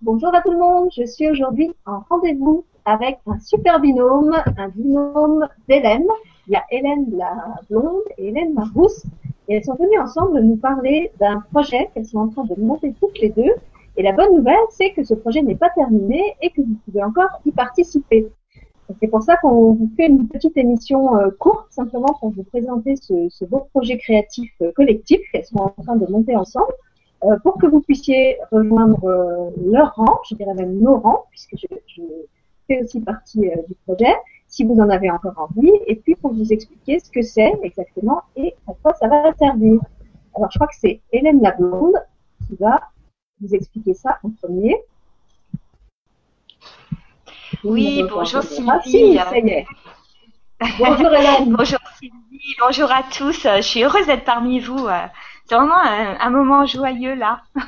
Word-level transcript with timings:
Bonjour 0.00 0.32
à 0.32 0.42
tout 0.42 0.52
le 0.52 0.58
monde, 0.58 0.90
je 0.96 1.04
suis 1.04 1.28
aujourd'hui 1.28 1.74
en 1.84 1.98
rendez-vous 2.08 2.64
avec 2.84 3.18
un 3.26 3.36
super 3.40 3.80
binôme, 3.80 4.32
un 4.56 4.68
binôme 4.68 5.48
d'Hélène. 5.68 6.06
Il 6.46 6.52
y 6.52 6.56
a 6.56 6.62
Hélène 6.70 7.06
la 7.16 7.34
blonde 7.68 8.04
et 8.16 8.28
Hélène 8.28 8.54
la 8.54 8.62
rousse. 8.72 9.04
Et 9.48 9.56
elles 9.56 9.64
sont 9.64 9.74
venues 9.74 9.98
ensemble 9.98 10.40
nous 10.40 10.56
parler 10.56 11.10
d'un 11.18 11.40
projet 11.52 11.90
qu'elles 11.92 12.06
sont 12.06 12.20
en 12.20 12.28
train 12.28 12.44
de 12.44 12.54
monter 12.60 12.94
toutes 13.00 13.18
les 13.18 13.30
deux. 13.30 13.50
Et 13.96 14.04
la 14.04 14.12
bonne 14.12 14.36
nouvelle, 14.36 14.54
c'est 14.70 14.92
que 14.92 15.02
ce 15.02 15.14
projet 15.14 15.42
n'est 15.42 15.56
pas 15.56 15.70
terminé 15.70 16.36
et 16.42 16.50
que 16.50 16.60
vous 16.60 16.76
pouvez 16.84 17.02
encore 17.02 17.40
y 17.44 17.50
participer. 17.50 18.28
C'est 19.00 19.08
pour 19.08 19.22
ça 19.24 19.36
qu'on 19.38 19.72
vous 19.72 19.90
fait 19.96 20.06
une 20.06 20.28
petite 20.28 20.56
émission 20.56 21.16
euh, 21.16 21.30
courte, 21.40 21.72
simplement 21.72 22.14
pour 22.20 22.30
vous 22.30 22.44
présenter 22.44 22.94
ce, 22.94 23.44
beau 23.46 23.66
projet 23.72 23.98
créatif 23.98 24.52
euh, 24.62 24.70
collectif 24.76 25.20
qu'elles 25.32 25.44
sont 25.44 25.58
en 25.58 25.82
train 25.82 25.96
de 25.96 26.06
monter 26.06 26.36
ensemble. 26.36 26.72
Euh, 27.24 27.36
pour 27.42 27.58
que 27.58 27.66
vous 27.66 27.80
puissiez 27.80 28.38
rejoindre 28.52 29.04
euh, 29.04 29.50
leur 29.66 29.94
rang, 29.96 30.20
je 30.28 30.36
dirais 30.36 30.54
même 30.54 30.78
nos 30.78 30.98
rangs, 30.98 31.24
puisque 31.30 31.56
je, 31.56 31.66
je 31.86 32.02
fais 32.68 32.82
aussi 32.82 33.00
partie 33.00 33.48
euh, 33.48 33.56
du 33.66 33.74
projet, 33.86 34.14
si 34.46 34.64
vous 34.64 34.74
en 34.74 34.88
avez 34.88 35.10
encore 35.10 35.34
envie, 35.36 35.72
et 35.86 35.96
puis 35.96 36.14
pour 36.14 36.32
vous 36.32 36.52
expliquer 36.52 37.00
ce 37.00 37.10
que 37.10 37.22
c'est 37.22 37.52
exactement 37.62 38.22
et 38.36 38.54
à 38.68 38.72
quoi 38.82 38.94
ça 38.94 39.08
va 39.08 39.32
servir. 39.34 39.80
Alors, 40.36 40.50
je 40.52 40.58
crois 40.58 40.68
que 40.68 40.76
c'est 40.78 41.00
Hélène 41.12 41.42
la 41.42 41.50
blonde 41.50 41.96
qui 42.46 42.54
va 42.56 42.80
vous 43.40 43.52
expliquer 43.52 43.94
ça 43.94 44.18
en 44.22 44.30
premier. 44.30 44.76
Oui, 47.64 48.04
bonjour 48.08 48.42
Sylvie. 48.42 49.16
ça 49.18 49.38
y 49.38 49.48
est. 49.48 49.66
Bonjour 50.78 51.14
Hélène. 51.14 51.54
bonjour 51.56 51.78
Sylvie, 52.00 52.56
bonjour 52.60 52.90
à 52.90 53.04
tous. 53.16 53.46
Je 53.56 53.62
suis 53.62 53.84
heureuse 53.84 54.06
d'être 54.06 54.24
parmi 54.24 54.58
vous 54.58 54.88
c'est 55.48 55.54
vraiment 55.54 55.80
un, 55.80 56.30
moment 56.30 56.66
joyeux 56.66 57.14
là. 57.14 57.42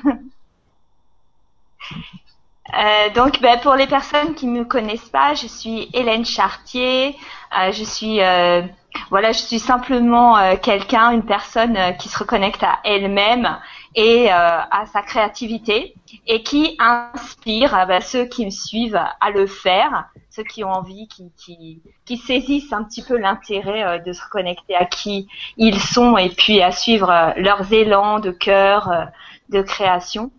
Euh, 2.72 3.10
donc, 3.16 3.40
ben, 3.40 3.58
pour 3.58 3.74
les 3.74 3.88
personnes 3.88 4.36
qui 4.36 4.46
ne 4.46 4.60
me 4.60 4.64
connaissent 4.64 5.08
pas, 5.08 5.34
je 5.34 5.48
suis 5.48 5.90
Hélène 5.92 6.24
Chartier. 6.24 7.16
Euh, 7.58 7.72
je 7.72 7.82
suis, 7.82 8.22
euh, 8.22 8.62
voilà, 9.10 9.32
je 9.32 9.40
suis 9.40 9.58
simplement 9.58 10.36
quelqu'un, 10.58 11.10
une 11.10 11.24
personne 11.24 11.76
qui 11.98 12.08
se 12.08 12.16
reconnecte 12.16 12.62
à 12.62 12.78
elle-même 12.84 13.58
et 13.96 14.30
à 14.30 14.84
sa 14.92 15.02
créativité 15.02 15.96
et 16.28 16.44
qui 16.44 16.76
inspire 16.78 17.86
ben, 17.88 18.00
ceux 18.00 18.26
qui 18.26 18.44
me 18.44 18.50
suivent 18.50 19.02
à 19.20 19.30
le 19.30 19.48
faire 19.48 20.08
ceux 20.30 20.44
qui 20.44 20.64
ont 20.64 20.70
envie, 20.70 21.08
qui, 21.08 21.32
qui, 21.36 21.82
qui 22.04 22.16
saisissent 22.16 22.72
un 22.72 22.84
petit 22.84 23.02
peu 23.02 23.16
l'intérêt 23.16 23.84
euh, 23.84 23.98
de 23.98 24.12
se 24.12 24.22
reconnecter 24.22 24.74
à 24.76 24.84
qui 24.84 25.28
ils 25.56 25.80
sont 25.80 26.16
et 26.16 26.30
puis 26.30 26.62
à 26.62 26.70
suivre 26.70 27.10
euh, 27.10 27.32
leurs 27.36 27.72
élans 27.72 28.20
de 28.20 28.30
cœur, 28.30 28.90
euh, 28.90 29.04
de 29.48 29.60
création. 29.62 30.30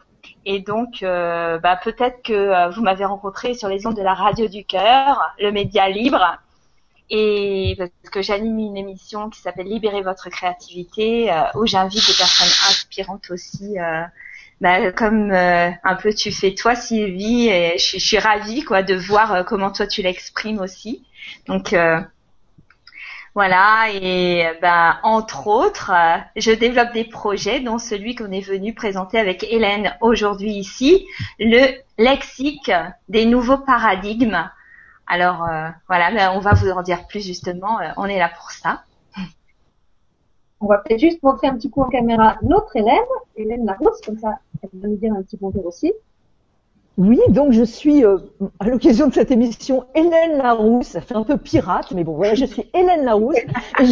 Et 0.43 0.59
donc, 0.59 1.01
bah, 1.03 1.79
peut-être 1.83 2.23
que 2.23 2.73
vous 2.73 2.81
m'avez 2.81 3.05
rencontré 3.05 3.53
sur 3.53 3.69
les 3.69 3.85
ondes 3.85 3.95
de 3.95 4.01
la 4.01 4.15
radio 4.15 4.47
du 4.47 4.65
cœur, 4.65 5.21
le 5.39 5.51
média 5.51 5.87
libre, 5.87 6.39
et 7.11 7.75
parce 7.77 7.91
que 8.11 8.23
j'anime 8.23 8.57
une 8.57 8.75
émission 8.75 9.29
qui 9.29 9.39
s'appelle 9.39 9.67
Libérer 9.67 10.01
votre 10.01 10.29
créativité, 10.31 11.31
où 11.53 11.67
j'invite 11.67 12.07
des 12.07 12.17
personnes 12.17 12.69
inspirantes 12.71 13.29
aussi 13.29 13.77
bah, 14.61 14.91
comme 14.91 15.31
euh, 15.31 15.71
un 15.83 15.95
peu 15.95 16.13
tu 16.13 16.31
fais 16.31 16.53
toi 16.53 16.75
Sylvie 16.75 17.49
et 17.49 17.79
je, 17.79 17.97
suis 17.97 18.19
ravie 18.19 18.61
quoi 18.61 18.83
de 18.83 18.93
voir 18.93 19.33
euh, 19.33 19.43
comment 19.43 19.71
toi 19.71 19.87
tu 19.87 20.03
l'exprimes 20.03 20.59
aussi. 20.59 21.03
Donc 21.47 21.73
euh, 21.73 21.99
voilà 23.33 23.87
et 23.91 24.45
bah 24.61 24.99
entre 25.01 25.47
autres 25.47 25.91
je 26.35 26.51
développe 26.51 26.93
des 26.93 27.05
projets 27.05 27.59
dont 27.59 27.79
celui 27.79 28.13
qu'on 28.13 28.31
est 28.31 28.47
venu 28.47 28.75
présenter 28.75 29.17
avec 29.17 29.43
Hélène 29.43 29.95
aujourd'hui 29.99 30.51
ici 30.51 31.07
le 31.39 31.71
lexique 31.97 32.71
des 33.09 33.25
nouveaux 33.25 33.57
paradigmes. 33.57 34.47
Alors 35.07 35.47
voilà 35.87 36.11
bah, 36.11 36.33
on 36.33 36.39
va 36.39 36.53
vous 36.53 36.69
en 36.69 36.83
dire 36.83 37.07
plus 37.07 37.25
justement 37.25 37.79
on 37.97 38.05
est 38.05 38.19
là 38.19 38.29
pour 38.29 38.51
ça 38.51 38.83
on 40.61 40.67
va 40.67 40.77
peut-être 40.77 40.99
juste 40.99 41.21
montrer 41.23 41.47
un 41.47 41.55
petit 41.55 41.69
coup 41.69 41.81
en 41.81 41.89
caméra 41.89 42.37
notre 42.43 42.75
Hélène, 42.75 42.97
Hélène 43.35 43.65
Larousse, 43.65 43.99
comme 44.05 44.17
ça 44.17 44.39
elle 44.61 44.69
va 44.79 44.87
nous 44.87 44.97
dire 44.97 45.13
un 45.13 45.23
petit 45.23 45.37
bonjour 45.37 45.65
aussi. 45.65 45.91
Oui, 46.97 47.19
donc 47.29 47.53
je 47.53 47.63
suis 47.63 48.03
euh, 48.03 48.17
à 48.59 48.67
l'occasion 48.67 49.07
de 49.07 49.13
cette 49.13 49.31
émission 49.31 49.85
Hélène 49.95 50.37
Larousse. 50.37 50.87
Ça 50.87 50.99
fait 50.99 51.15
un 51.15 51.23
peu 51.23 51.37
pirate, 51.37 51.93
mais 51.93 52.03
bon, 52.03 52.15
voilà, 52.15 52.35
je 52.35 52.43
suis 52.43 52.69
Hélène 52.73 53.05
Larousse. 53.05 53.37
Et, 53.79 53.85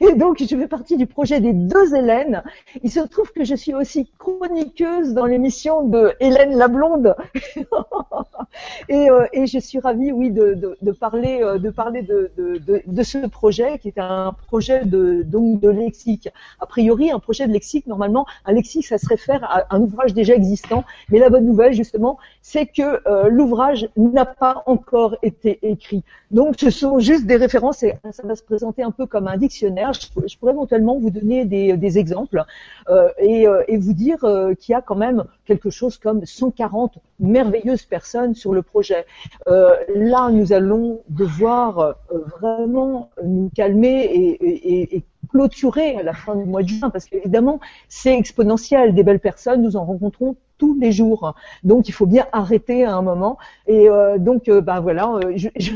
et 0.06 0.14
donc 0.14 0.38
je 0.38 0.46
fais 0.46 0.68
partie 0.68 0.96
du 0.96 1.06
projet 1.06 1.40
des 1.40 1.52
deux 1.52 1.96
Hélènes. 1.96 2.44
Il 2.84 2.90
se 2.90 3.00
trouve 3.00 3.32
que 3.32 3.42
je 3.42 3.56
suis 3.56 3.74
aussi 3.74 4.08
chroniqueuse 4.18 5.12
dans 5.12 5.26
l'émission 5.26 5.82
de 5.88 6.12
Hélène 6.20 6.56
la 6.56 6.68
blonde. 6.68 7.16
et, 8.88 9.10
euh, 9.10 9.26
et, 9.32 9.48
je 9.48 9.58
suis 9.58 9.80
ravie, 9.80 10.12
oui, 10.12 10.30
de, 10.30 10.76
de 10.80 10.92
parler, 10.92 11.40
euh, 11.42 11.58
de 11.58 11.70
parler 11.70 12.02
de, 12.02 13.02
ce 13.02 13.26
projet 13.26 13.78
qui 13.78 13.88
est 13.88 13.98
un 13.98 14.36
projet 14.46 14.84
de 14.84 15.22
donc 15.22 15.60
de 15.60 15.68
lexique. 15.68 16.28
A 16.60 16.66
priori, 16.66 17.10
un 17.10 17.18
projet 17.18 17.48
de 17.48 17.52
lexique, 17.52 17.88
normalement, 17.88 18.24
un 18.44 18.52
lexique, 18.52 18.86
ça 18.86 18.98
se 18.98 19.08
réfère 19.08 19.42
à 19.42 19.74
un 19.74 19.80
ouvrage 19.80 20.14
déjà 20.14 20.34
existant 20.34 20.59
mais 21.08 21.18
la 21.18 21.30
bonne 21.30 21.46
nouvelle, 21.46 21.72
justement, 21.72 22.18
c'est 22.42 22.66
que 22.66 23.00
euh, 23.08 23.28
l'ouvrage 23.28 23.88
n'a 23.96 24.24
pas 24.24 24.62
encore 24.66 25.16
été 25.22 25.58
écrit. 25.62 26.02
Donc, 26.30 26.56
ce 26.58 26.70
sont 26.70 26.98
juste 26.98 27.26
des 27.26 27.36
références 27.36 27.82
et 27.82 27.94
ça 28.12 28.22
va 28.24 28.36
se 28.36 28.42
présenter 28.42 28.82
un 28.82 28.90
peu 28.90 29.06
comme 29.06 29.26
un 29.28 29.36
dictionnaire. 29.36 29.92
Je, 29.92 30.38
pourrais 30.38 30.52
éventuellement 30.52 30.98
vous 30.98 31.10
donner 31.10 31.44
des, 31.44 31.98
exemples 31.98 32.44
euh, 32.88 33.08
euh, 33.20 33.64
et, 33.66 33.76
vous 33.76 33.92
dire 33.92 34.18
qu'il 34.58 34.72
y 34.72 34.74
a 34.74 34.82
quand 34.82 34.94
même 34.94 35.24
quelque 35.44 35.70
chose 35.70 35.98
comme 35.98 36.24
140 36.24 36.98
merveilleuses 37.18 37.84
personnes 37.84 38.34
sur 38.34 38.52
le 38.52 38.62
projet. 38.62 39.06
là, 39.46 40.30
nous 40.30 40.52
allons 40.52 41.00
devoir 41.08 41.96
vraiment 42.40 43.10
nous 43.24 43.50
calmer 43.54 44.04
et, 44.04 44.96
et 44.96 45.04
clôturer 45.30 45.96
à 45.96 46.02
la 46.02 46.12
fin 46.12 46.34
du 46.34 46.44
mois 46.44 46.62
de 46.62 46.68
juin, 46.68 46.90
parce 46.90 47.06
qu'évidemment, 47.06 47.60
c'est 47.88 48.16
exponentiel. 48.16 48.94
Des 48.94 49.02
belles 49.02 49.20
personnes, 49.20 49.62
nous 49.62 49.76
en 49.76 49.84
rencontrons 49.84 50.36
tous 50.60 50.76
les 50.78 50.92
jours. 50.92 51.34
Donc, 51.64 51.88
il 51.88 51.92
faut 51.92 52.06
bien 52.06 52.26
arrêter 52.32 52.84
à 52.84 52.94
un 52.94 53.02
moment. 53.02 53.38
Et 53.66 53.88
euh, 53.88 54.18
donc, 54.18 54.48
euh, 54.48 54.60
bah 54.60 54.78
voilà, 54.80 55.10
euh, 55.14 55.32
je, 55.34 55.48
je, 55.56 55.72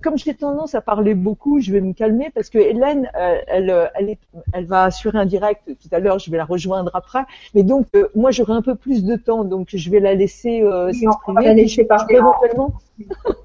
comme 0.00 0.16
j'ai 0.16 0.34
tendance 0.34 0.74
à 0.74 0.80
parler 0.80 1.14
beaucoup, 1.14 1.60
je 1.60 1.72
vais 1.72 1.80
me 1.80 1.92
calmer 1.92 2.30
parce 2.32 2.48
que 2.48 2.58
Hélène, 2.58 3.10
elle, 3.14 3.90
elle, 3.94 4.10
est, 4.10 4.18
elle, 4.52 4.66
va 4.66 4.84
assurer 4.84 5.18
un 5.18 5.26
direct 5.26 5.62
tout 5.66 5.88
à 5.92 5.98
l'heure. 5.98 6.18
Je 6.20 6.30
vais 6.30 6.36
la 6.38 6.44
rejoindre 6.44 6.92
après. 6.94 7.24
Mais 7.54 7.64
donc, 7.64 7.86
moi, 8.14 8.30
j'aurai 8.30 8.52
un 8.52 8.62
peu 8.62 8.76
plus 8.76 9.04
de 9.04 9.16
temps, 9.16 9.44
donc 9.44 9.68
je 9.74 9.90
vais 9.90 10.00
la 10.00 10.14
laisser 10.14 10.62
s'exprimer. 10.92 11.44
La 11.44 11.54
laisser 11.54 11.84
parler. 11.84 12.14
Éventuellement. 12.14 12.72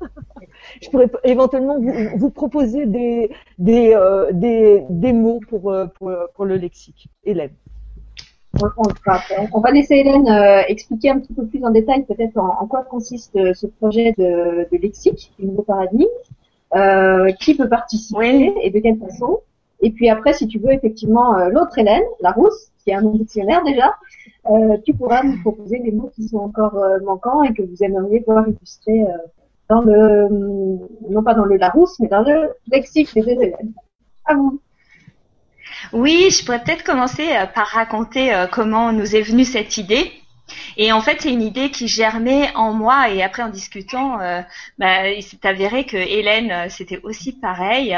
je 0.82 0.90
pourrais 0.90 1.10
éventuellement 1.24 1.80
vous, 1.80 1.94
vous 2.18 2.30
proposer 2.30 2.86
des, 2.86 3.32
des, 3.58 3.94
euh, 3.94 4.32
des, 4.32 4.84
des, 4.90 5.14
mots 5.14 5.40
pour, 5.50 5.72
euh, 5.72 5.86
pour, 5.88 6.12
pour, 6.34 6.46
le 6.46 6.58
lexique. 6.58 7.08
Hélène. 7.24 7.52
On, 9.54 9.60
va 9.60 9.72
laisser 9.72 9.96
Hélène 9.96 10.30
euh, 10.30 10.62
expliquer 10.70 11.10
un 11.10 11.20
petit 11.20 11.34
peu 11.34 11.46
plus 11.46 11.64
en 11.66 11.72
détail 11.72 12.06
peut-être 12.06 12.38
en, 12.38 12.66
quoi 12.68 12.84
consiste 12.84 13.38
ce 13.54 13.68
projet 13.68 14.14
de, 14.18 14.66
de 14.72 14.78
lexique, 14.78 15.34
du 15.38 15.46
nouveau 15.46 15.64
paradigme, 15.64 16.06
euh, 16.74 17.32
qui 17.34 17.56
peut 17.56 17.68
participer 17.68 18.54
et 18.62 18.70
de 18.70 18.80
quelle 18.80 18.98
façon. 18.98 19.40
Et 19.82 19.92
puis 19.92 20.08
après, 20.08 20.32
si 20.32 20.48
tu 20.48 20.60
veux 20.60 20.72
effectivement 20.72 21.38
l'autre 21.50 21.78
Hélène, 21.78 22.04
la 22.22 22.32
rousse, 22.32 22.72
qui 22.84 22.92
est 22.92 22.94
un 22.94 23.02
dictionnaire 23.02 23.62
déjà, 23.66 23.94
tu 24.86 24.94
pourras 24.94 25.22
nous 25.24 25.42
proposer 25.42 25.80
les 25.80 25.92
mots 25.92 26.10
qui 26.16 26.30
sont 26.30 26.38
encore 26.38 26.82
manquants 27.04 27.44
et 27.44 27.54
que 27.54 27.62
vous 27.62 27.84
aimeriez 27.84 28.24
voir 28.26 28.48
illustrer 28.48 29.04
dans 29.70 29.82
le, 29.82 30.30
non 31.10 31.24
pas 31.24 31.34
dans 31.34 31.46
le 31.46 31.58
Larousse, 31.58 32.00
mais 32.00 32.08
dans 32.08 32.22
le 32.22 32.52
lexique 32.72 33.14
des 33.14 33.22
élèves. 33.22 33.56
À 34.26 34.36
vous. 34.36 34.62
Oui, 35.94 36.30
je 36.32 36.44
pourrais 36.44 36.64
peut-être 36.64 36.84
commencer 36.84 37.28
euh, 37.36 37.46
par 37.46 37.68
raconter 37.68 38.34
euh, 38.34 38.48
comment 38.48 38.92
nous 38.92 39.16
est 39.16 39.22
venue 39.22 39.46
cette 39.46 39.78
idée. 39.78 40.12
Et 40.78 40.92
en 40.92 41.02
fait, 41.02 41.22
c'est 41.22 41.32
une 41.32 41.42
idée 41.42 41.72
qui 41.72 41.88
germait 41.88 42.50
en 42.56 42.74
moi 42.74 43.10
et 43.10 43.24
après 43.24 43.44
en 43.44 43.50
discutant, 43.50 44.20
euh, 44.20 44.42
bah, 44.78 45.10
il 45.10 45.24
s'est 45.24 45.46
avéré 45.46 45.86
que 45.86 45.98
Hélène, 45.98 46.70
c'était 46.70 47.00
aussi 47.04 47.34
pareil. 47.34 47.98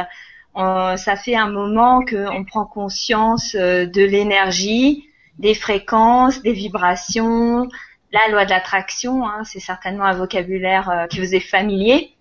ça 0.55 1.15
fait 1.17 1.35
un 1.35 1.49
moment 1.49 2.03
qu'on 2.05 2.45
prend 2.45 2.65
conscience 2.65 3.53
de 3.53 4.05
l'énergie, 4.05 5.07
des 5.39 5.53
fréquences, 5.53 6.41
des 6.41 6.53
vibrations, 6.53 7.67
la 8.11 8.27
loi 8.29 8.45
de 8.45 8.49
l'attraction, 8.49 9.27
hein, 9.27 9.43
c'est 9.43 9.59
certainement 9.59 10.05
un 10.05 10.13
vocabulaire 10.13 10.89
euh, 10.89 11.07
qui 11.07 11.19
vous 11.19 11.35
est 11.35 11.39
familier. 11.39 12.13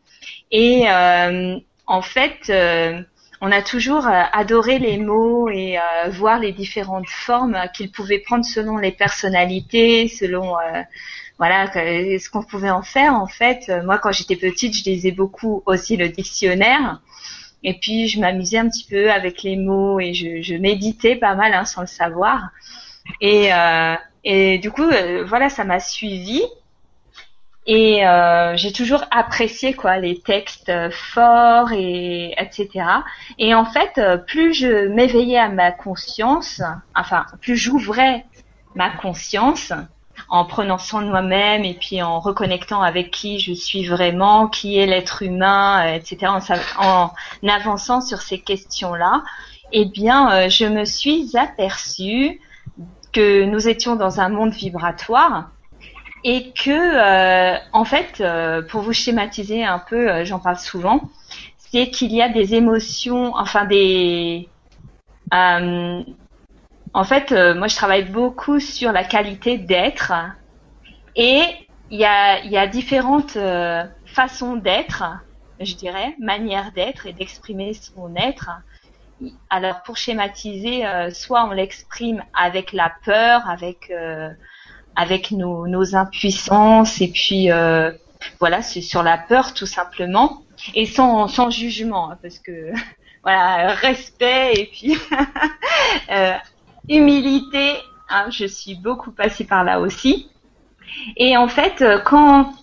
Et 0.51 0.85
euh, 0.89 1.59
en 1.87 2.03
fait, 2.03 2.51
euh, 2.51 3.01
on 3.41 3.53
a 3.53 3.63
toujours 3.63 4.07
adoré 4.07 4.79
les 4.79 4.97
mots 4.97 5.51
et 5.51 5.79
voir 6.09 6.39
les 6.39 6.53
différentes 6.53 7.09
formes 7.09 7.59
qu'ils 7.75 7.93
pouvaient 7.93 8.19
prendre 8.19 8.45
selon 8.47 8.79
les 8.79 8.93
personnalités, 8.93 10.09
selon 10.09 10.55
voilà 11.37 11.71
ce 11.71 12.31
qu'on 12.31 12.43
pouvait 12.43 12.71
en 12.71 12.83
faire. 12.83 13.13
En 13.15 13.27
fait, 13.27 13.71
moi, 13.85 13.99
quand 13.99 14.11
j'étais 14.11 14.37
petite, 14.37 14.75
je 14.75 14.85
lisais 14.85 15.11
beaucoup 15.11 15.63
aussi 15.67 15.99
le 15.99 16.09
dictionnaire. 16.09 17.03
Et 17.63 17.75
puis, 17.75 18.09
je 18.09 18.21
m'amusais 18.21 18.57
un 18.57 18.71
petit 18.71 18.87
peu 18.89 19.11
avec 19.11 19.43
les 19.43 19.57
mots 19.57 20.01
et 20.01 20.15
je, 20.15 20.57
méditais 20.57 21.17
pas 21.17 21.35
mal 21.35 21.53
hein, 21.53 21.67
sans 21.67 21.83
le 21.83 21.87
savoir. 21.87 22.49
Et 24.29 24.59
du 24.59 24.73
coup, 24.73 24.83
euh, 24.83 25.25
voilà, 25.25 25.49
ça 25.49 25.63
m'a 25.63 25.79
suivi. 25.79 26.43
Et 27.69 28.07
euh, 28.07 28.57
j'ai 28.57 28.73
toujours 28.73 29.05
apprécié 29.11 29.73
quoi 29.73 29.99
les 29.99 30.21
textes 30.21 30.73
forts 30.91 31.73
et 31.73 32.35
etc. 32.39 32.69
Et 33.39 33.55
en 33.55 33.65
fait, 33.65 34.01
plus 34.27 34.53
je 34.53 34.89
m'éveillais 34.89 35.39
à 35.39 35.49
ma 35.49 35.73
conscience, 35.73 36.63
enfin 36.95 37.27
plus 37.41 37.57
j'ouvrais 37.57 38.25
ma 38.77 38.91
conscience 38.91 39.73
en 40.29 40.45
prenant 40.45 40.79
soin 40.79 41.03
de 41.03 41.09
moi-même 41.09 41.65
et 41.65 41.75
puis 41.75 42.03
en 42.03 42.21
reconnectant 42.21 42.83
avec 42.83 43.11
qui 43.11 43.41
je 43.41 43.53
suis 43.53 43.85
vraiment, 43.85 44.47
qui 44.47 44.79
est 44.79 44.87
l'être 44.87 45.23
humain, 45.23 45.93
etc. 45.93 46.33
En, 46.79 47.11
en, 47.43 47.49
avançant 47.49 48.01
sur 48.01 48.23
ces 48.23 48.39
questions-là, 48.39 49.25
eh 49.73 49.87
bien, 49.87 50.49
je 50.49 50.67
me 50.67 50.85
suis 50.85 51.37
aperçue 51.37 52.41
que 53.17 53.45
nous 53.47 53.67
étions 53.67 53.97
dans 53.97 54.21
un 54.21 54.29
monde 54.29 54.53
vibratoire 54.53 55.49
et 56.23 56.53
que, 56.53 56.71
euh, 56.71 57.57
en 57.73 57.87
fait, 57.87 58.21
euh, 58.21 58.61
pour 58.61 58.83
vous 58.83 58.93
schématiser 58.93 59.65
un 59.65 59.79
peu, 59.79 60.11
euh, 60.11 60.25
j'en 60.27 60.39
parle 60.39 60.59
souvent, 60.59 61.01
c'est 61.57 61.89
qu'il 61.89 62.13
y 62.13 62.21
a 62.21 62.29
des 62.29 62.55
émotions, 62.55 63.35
enfin 63.35 63.65
des... 63.65 64.51
en 65.33 66.05
fait, 67.05 67.33
moi, 67.57 67.69
je 67.69 67.77
travaille 67.77 68.05
beaucoup 68.05 68.61
sur 68.61 68.93
la 68.93 69.03
qualité 69.03 69.57
d'être 69.57 70.13
et 71.15 71.41
il 71.91 71.99
y 71.99 72.05
a, 72.05 72.45
y 72.45 72.59
a 72.59 72.67
différentes 72.67 73.39
façons 74.05 74.57
d'être, 74.57 75.05
je 75.61 75.75
dirais, 75.75 76.15
manières 76.19 76.73
d'être 76.73 77.07
et 77.07 77.15
d'exprimer 77.15 77.73
son 77.73 78.15
être 78.15 78.51
alors 79.51 79.83
pour 79.83 79.97
schématiser, 79.97 80.87
euh, 80.87 81.11
soit 81.11 81.45
on 81.45 81.53
l'exprime 81.53 82.23
avec 82.35 82.73
la 82.73 82.93
peur, 83.05 83.49
avec 83.49 83.91
euh, 83.91 84.31
avec 84.95 85.31
nos, 85.31 85.95
impuissances 85.95 87.01
et 87.01 87.09
puis 87.09 87.51
euh, 87.51 87.93
voilà, 88.41 88.63
c'est 88.63 88.81
sur 88.81 89.03
la 89.03 89.19
peur 89.19 89.55
tout 89.55 89.67
simplement 89.67 90.43
et 90.75 90.87
sans 90.87 91.29
sans 91.29 91.51
jugement 91.51 92.11
hein, 92.11 92.19
parce 92.23 92.39
que 92.39 92.73
voilà 93.23 93.75
respect 93.75 94.53
et 94.55 94.67
puis 94.67 94.97
humilité. 96.89 97.77
Hein, 98.09 98.29
je 98.31 98.47
suis 98.47 98.77
beaucoup 98.77 99.11
passée 99.11 99.45
par 99.45 99.65
là 99.65 99.81
aussi. 99.81 100.31
Et 101.17 101.37
en 101.37 101.49
fait, 101.49 101.85
quand 102.05 102.55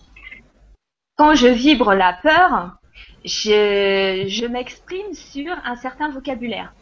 quand 1.18 1.36
je 1.36 1.48
vibre 1.48 1.94
la 1.94 2.14
peur, 2.14 2.78
je, 3.25 4.48
m'exprime 4.48 5.13
sur 5.13 5.54
un 5.66 5.75
certain 5.75 6.10
vocabulaire. 6.10 6.74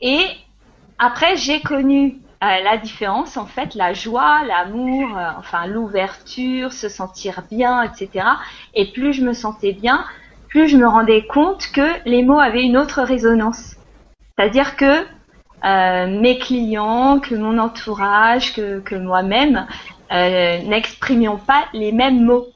Et 0.00 0.24
après, 0.98 1.36
j'ai 1.36 1.60
connu 1.60 2.18
euh, 2.42 2.62
la 2.62 2.76
différence, 2.76 3.36
en 3.36 3.46
fait, 3.46 3.74
la 3.74 3.92
joie, 3.92 4.42
l'amour, 4.44 5.16
euh, 5.16 5.30
enfin 5.38 5.66
l'ouverture, 5.66 6.72
se 6.72 6.88
sentir 6.88 7.42
bien, 7.50 7.82
etc. 7.82 8.26
Et 8.74 8.92
plus 8.92 9.12
je 9.12 9.22
me 9.22 9.32
sentais 9.32 9.72
bien, 9.72 10.04
plus 10.48 10.68
je 10.68 10.76
me 10.76 10.86
rendais 10.86 11.26
compte 11.26 11.70
que 11.72 11.88
les 12.04 12.22
mots 12.22 12.40
avaient 12.40 12.62
une 12.62 12.76
autre 12.76 13.02
résonance. 13.02 13.76
C'est-à-dire 14.36 14.76
que 14.76 15.06
euh, 15.64 16.20
mes 16.20 16.38
clients, 16.38 17.18
que 17.18 17.34
mon 17.34 17.58
entourage, 17.58 18.54
que, 18.54 18.80
que 18.80 18.94
moi-même 18.94 19.66
n'exprimions 20.10 21.38
pas 21.38 21.64
les 21.72 21.90
mêmes 21.90 22.24
mots 22.24 22.46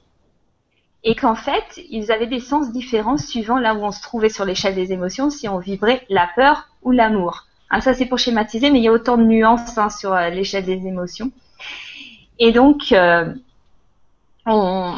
et 1.04 1.14
qu'en 1.14 1.34
fait, 1.34 1.80
ils 1.90 2.10
avaient 2.10 2.26
des 2.26 2.40
sens 2.40 2.72
différents 2.72 3.18
suivant 3.18 3.58
là 3.58 3.74
où 3.74 3.84
on 3.84 3.92
se 3.92 4.02
trouvait 4.02 4.28
sur 4.28 4.44
l'échelle 4.44 4.74
des 4.74 4.92
émotions, 4.92 5.30
si 5.30 5.48
on 5.48 5.58
vibrait 5.58 6.04
la 6.08 6.28
peur 6.34 6.68
ou 6.82 6.90
l'amour. 6.90 7.46
Ah, 7.70 7.80
ça, 7.80 7.94
c'est 7.94 8.06
pour 8.06 8.18
schématiser, 8.18 8.70
mais 8.70 8.78
il 8.78 8.84
y 8.84 8.88
a 8.88 8.92
autant 8.92 9.18
de 9.18 9.24
nuances 9.24 9.76
hein, 9.76 9.90
sur 9.90 10.12
euh, 10.12 10.30
l'échelle 10.30 10.64
des 10.64 10.86
émotions. 10.86 11.30
Et 12.38 12.50
donc, 12.50 12.92
euh, 12.92 13.32
on, 14.46 14.94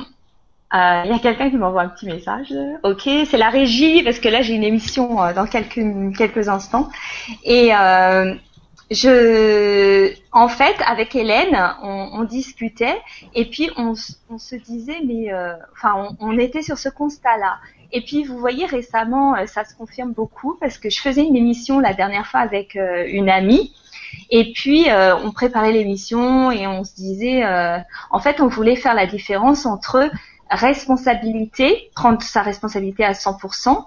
euh, 0.74 1.02
il 1.04 1.10
y 1.10 1.14
a 1.14 1.18
quelqu'un 1.18 1.50
qui 1.50 1.56
m'envoie 1.56 1.82
un 1.82 1.88
petit 1.88 2.06
message. 2.06 2.54
Ok, 2.84 3.02
c'est 3.26 3.38
la 3.38 3.50
régie 3.50 4.02
parce 4.02 4.20
que 4.20 4.28
là 4.28 4.42
j'ai 4.42 4.54
une 4.54 4.62
émission 4.62 5.16
dans 5.34 5.46
quelques 5.46 5.80
quelques 6.16 6.48
instants 6.48 6.88
et 7.44 7.72
je, 8.90 10.12
en 10.32 10.48
fait, 10.48 10.74
avec 10.84 11.14
Hélène, 11.14 11.56
on, 11.82 12.10
on 12.12 12.24
discutait 12.24 13.00
et 13.34 13.44
puis 13.44 13.70
on, 13.76 13.94
on 14.28 14.38
se 14.38 14.56
disait, 14.56 15.00
mais, 15.06 15.32
euh, 15.32 15.54
enfin, 15.72 16.16
on, 16.20 16.28
on, 16.28 16.38
était 16.38 16.62
sur 16.62 16.76
ce 16.76 16.88
constat-là. 16.88 17.58
Et 17.92 18.00
puis, 18.02 18.24
vous 18.24 18.38
voyez, 18.38 18.66
récemment, 18.66 19.36
euh, 19.36 19.46
ça 19.46 19.64
se 19.64 19.76
confirme 19.76 20.12
beaucoup 20.12 20.56
parce 20.60 20.76
que 20.76 20.90
je 20.90 21.00
faisais 21.00 21.22
une 21.22 21.36
émission 21.36 21.78
la 21.78 21.94
dernière 21.94 22.26
fois 22.26 22.40
avec 22.40 22.74
euh, 22.74 23.04
une 23.06 23.30
amie. 23.30 23.72
Et 24.30 24.52
puis, 24.52 24.86
on 24.90 25.30
préparait 25.30 25.70
l'émission 25.70 26.50
et 26.50 26.66
on 26.66 26.82
se 26.82 26.94
disait, 26.96 27.44
en 28.10 28.18
fait, 28.18 28.40
on 28.40 28.48
voulait 28.48 28.74
faire 28.74 28.94
la 28.94 29.06
différence 29.06 29.66
entre 29.66 30.10
responsabilité, 30.50 31.90
prendre 31.94 32.20
sa 32.20 32.42
responsabilité 32.42 33.04
à 33.04 33.12
100%, 33.12 33.86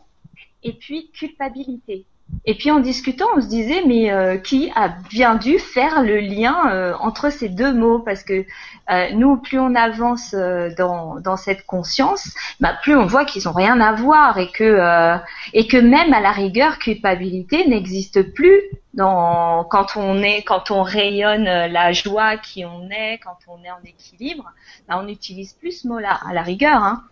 et 0.63 0.71
puis 0.73 1.11
culpabilité. 1.11 2.05
Et 2.45 2.55
puis 2.55 2.71
en 2.71 2.79
discutant, 2.79 3.25
on 3.35 3.41
se 3.41 3.47
disait 3.47 3.83
mais 3.87 4.11
euh, 4.11 4.37
qui 4.37 4.71
a 4.75 4.89
bien 5.09 5.35
dû 5.35 5.59
faire 5.59 6.03
le 6.03 6.19
lien 6.19 6.71
euh, 6.71 6.93
entre 6.99 7.29
ces 7.29 7.49
deux 7.49 7.73
mots? 7.73 7.99
Parce 7.99 8.23
que 8.23 8.45
euh, 8.91 9.09
nous, 9.13 9.37
plus 9.37 9.59
on 9.59 9.75
avance 9.75 10.35
dans, 10.77 11.19
dans 11.19 11.37
cette 11.37 11.65
conscience, 11.65 12.33
bah, 12.59 12.73
plus 12.81 12.95
on 12.95 13.05
voit 13.05 13.25
qu'ils 13.25 13.47
ont 13.47 13.53
rien 13.53 13.79
à 13.79 13.93
voir 13.93 14.37
et 14.37 14.51
que 14.51 15.17
et 15.53 15.67
que 15.67 15.77
même 15.77 16.13
à 16.13 16.19
la 16.19 16.31
rigueur, 16.31 16.79
culpabilité 16.79 17.67
n'existe 17.67 18.33
plus 18.33 18.61
dans 18.93 19.63
quand 19.63 19.95
on 19.95 20.21
est 20.21 20.43
quand 20.43 20.69
on 20.69 20.83
rayonne 20.83 21.45
la 21.45 21.91
joie 21.93 22.37
qui 22.37 22.65
on 22.65 22.89
est, 22.89 23.19
quand 23.23 23.37
on 23.47 23.63
est 23.63 23.71
en 23.71 23.81
équilibre, 23.85 24.51
bah, 24.87 24.97
on 24.99 25.03
n'utilise 25.03 25.53
plus 25.53 25.81
ce 25.81 25.87
mot-là 25.87 26.19
à 26.27 26.33
la 26.33 26.41
rigueur. 26.41 26.83
Hein. 26.83 27.03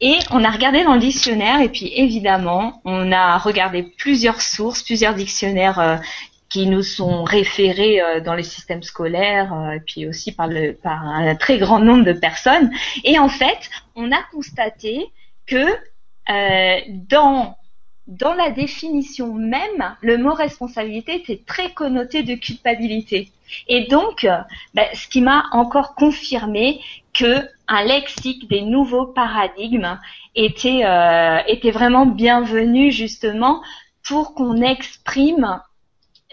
Et 0.00 0.18
on 0.30 0.44
a 0.44 0.50
regardé 0.50 0.84
dans 0.84 0.94
le 0.94 1.00
dictionnaire 1.00 1.60
et 1.60 1.70
puis 1.70 1.90
évidemment, 1.94 2.82
on 2.84 3.12
a 3.12 3.38
regardé 3.38 3.82
plusieurs 3.82 4.42
sources, 4.42 4.82
plusieurs 4.82 5.14
dictionnaires 5.14 5.78
euh, 5.78 5.96
qui 6.50 6.66
nous 6.66 6.82
sont 6.82 7.24
référés 7.24 8.02
euh, 8.02 8.20
dans 8.20 8.34
les 8.34 8.42
systèmes 8.42 8.82
scolaires 8.82 9.54
euh, 9.54 9.70
et 9.72 9.80
puis 9.80 10.06
aussi 10.06 10.32
par, 10.32 10.48
le, 10.48 10.74
par 10.74 11.02
un 11.02 11.34
très 11.34 11.58
grand 11.58 11.78
nombre 11.78 12.04
de 12.04 12.12
personnes. 12.12 12.70
Et 13.04 13.18
en 13.18 13.30
fait, 13.30 13.70
on 13.94 14.12
a 14.12 14.22
constaté 14.30 15.06
que 15.46 15.64
dans 17.08 17.56
dans 18.08 18.34
la 18.34 18.50
définition 18.50 19.34
même, 19.34 19.96
le 20.00 20.16
mot 20.16 20.32
responsabilité 20.32 21.16
était 21.16 21.40
très 21.44 21.70
connoté 21.72 22.22
de 22.22 22.36
culpabilité. 22.36 23.32
Et 23.68 23.86
donc, 23.88 24.26
ben, 24.74 24.86
ce 24.94 25.08
qui 25.08 25.20
m'a 25.20 25.46
encore 25.50 25.96
confirmé 25.96 26.80
que 27.18 27.48
un 27.68 27.82
lexique 27.82 28.48
des 28.48 28.62
nouveaux 28.62 29.06
paradigmes 29.06 29.98
était 30.34 30.82
euh, 30.84 31.38
était 31.46 31.70
vraiment 31.70 32.06
bienvenu 32.06 32.90
justement 32.90 33.62
pour 34.06 34.34
qu'on 34.34 34.62
exprime 34.62 35.60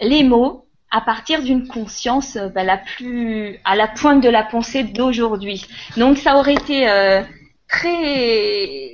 les 0.00 0.22
mots 0.22 0.66
à 0.90 1.00
partir 1.00 1.42
d'une 1.42 1.66
conscience 1.66 2.36
ben, 2.54 2.64
la 2.64 2.76
plus 2.76 3.58
à 3.64 3.74
la 3.74 3.88
pointe 3.88 4.22
de 4.22 4.28
la 4.28 4.44
pensée 4.44 4.84
d'aujourd'hui. 4.84 5.66
Donc 5.96 6.18
ça 6.18 6.36
aurait 6.36 6.54
été 6.54 6.88
euh, 6.88 7.22
très 7.68 8.90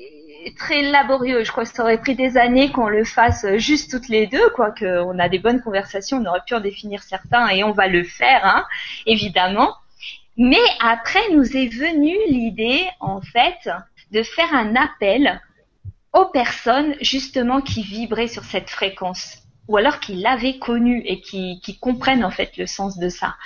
très 0.56 0.82
laborieux. 0.82 1.44
Je 1.44 1.50
crois 1.50 1.64
que 1.64 1.70
ça 1.70 1.82
aurait 1.82 1.98
pris 1.98 2.14
des 2.14 2.38
années 2.38 2.70
qu'on 2.70 2.88
le 2.88 3.04
fasse 3.04 3.46
juste 3.56 3.90
toutes 3.90 4.08
les 4.08 4.26
deux, 4.26 4.48
quoi. 4.50 4.70
Qu'on 4.70 5.18
a 5.18 5.28
des 5.28 5.38
bonnes 5.38 5.60
conversations, 5.60 6.18
on 6.18 6.26
aurait 6.26 6.40
pu 6.46 6.54
en 6.54 6.60
définir 6.60 7.02
certains 7.02 7.48
et 7.48 7.64
on 7.64 7.72
va 7.72 7.88
le 7.88 8.04
faire, 8.04 8.40
hein, 8.44 8.64
évidemment. 9.06 9.74
Mais 10.42 10.56
après 10.80 11.20
nous 11.32 11.54
est 11.54 11.68
venue 11.68 12.16
l'idée, 12.26 12.86
en 12.98 13.20
fait, 13.20 13.68
de 14.10 14.22
faire 14.22 14.54
un 14.54 14.74
appel 14.74 15.38
aux 16.14 16.24
personnes 16.24 16.94
justement 17.02 17.60
qui 17.60 17.82
vibraient 17.82 18.26
sur 18.26 18.44
cette 18.44 18.70
fréquence, 18.70 19.36
ou 19.68 19.76
alors 19.76 20.00
qui 20.00 20.14
l'avaient 20.14 20.56
connue 20.56 21.02
et 21.04 21.20
qui, 21.20 21.60
comprennent 21.78 22.24
en 22.24 22.30
fait 22.30 22.56
le 22.56 22.66
sens 22.66 22.96
de 22.96 23.10
ça, 23.10 23.36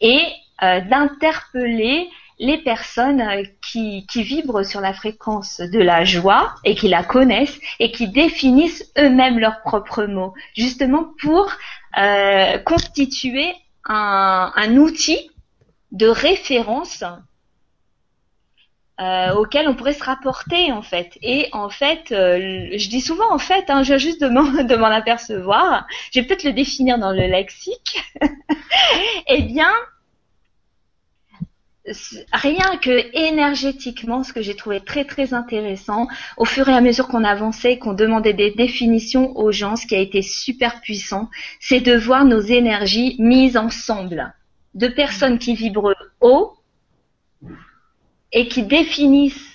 et 0.00 0.20
euh, 0.64 0.80
d'interpeller 0.80 2.10
les 2.40 2.58
personnes 2.58 3.20
euh, 3.20 3.44
qui, 3.64 4.04
qui, 4.08 4.24
vibrent 4.24 4.64
sur 4.64 4.80
la 4.80 4.94
fréquence 4.94 5.60
de 5.60 5.78
la 5.78 6.02
joie 6.02 6.56
et 6.64 6.74
qui 6.74 6.88
la 6.88 7.04
connaissent 7.04 7.60
et 7.78 7.92
qui 7.92 8.08
définissent 8.08 8.92
eux-mêmes 8.98 9.38
leurs 9.38 9.60
propres 9.60 10.06
mots, 10.06 10.34
justement 10.56 11.12
pour 11.20 11.52
euh, 11.98 12.58
constituer 12.58 13.54
un, 13.84 14.52
un, 14.56 14.76
outil 14.76 15.30
de 15.92 16.06
référence 16.06 17.04
euh, 19.00 19.34
auquel 19.34 19.68
on 19.68 19.74
pourrait 19.74 19.94
se 19.94 20.04
rapporter 20.04 20.70
en 20.72 20.82
fait. 20.82 21.18
Et 21.22 21.48
en 21.52 21.70
fait, 21.70 22.12
euh, 22.12 22.68
je 22.76 22.88
dis 22.88 23.00
souvent 23.00 23.32
en 23.32 23.38
fait, 23.38 23.68
hein, 23.68 23.82
je 23.82 23.88
viens 23.88 23.98
juste 23.98 24.20
de 24.20 24.76
m'en 24.76 24.86
apercevoir, 24.90 25.86
je 26.12 26.20
vais 26.20 26.26
peut-être 26.26 26.44
le 26.44 26.52
définir 26.52 26.98
dans 26.98 27.12
le 27.12 27.26
lexique. 27.26 28.02
eh 29.28 29.42
bien, 29.42 29.72
rien 32.32 32.76
que 32.80 33.16
énergétiquement, 33.16 34.22
ce 34.22 34.32
que 34.32 34.42
j'ai 34.42 34.54
trouvé 34.54 34.80
très 34.80 35.04
très 35.04 35.34
intéressant, 35.34 36.06
au 36.36 36.44
fur 36.44 36.68
et 36.68 36.74
à 36.74 36.80
mesure 36.80 37.08
qu'on 37.08 37.24
avançait, 37.24 37.78
qu'on 37.78 37.94
demandait 37.94 38.34
des 38.34 38.52
définitions 38.52 39.36
aux 39.36 39.52
gens, 39.52 39.76
ce 39.76 39.86
qui 39.86 39.96
a 39.96 40.00
été 40.00 40.22
super 40.22 40.80
puissant, 40.80 41.28
c'est 41.60 41.80
de 41.80 41.96
voir 41.96 42.24
nos 42.24 42.40
énergies 42.40 43.16
mises 43.18 43.56
ensemble. 43.56 44.32
De 44.74 44.88
personnes 44.88 45.38
qui 45.38 45.54
vibrent 45.54 45.94
haut 46.20 46.54
et 48.32 48.48
qui 48.48 48.62
définissent 48.62 49.52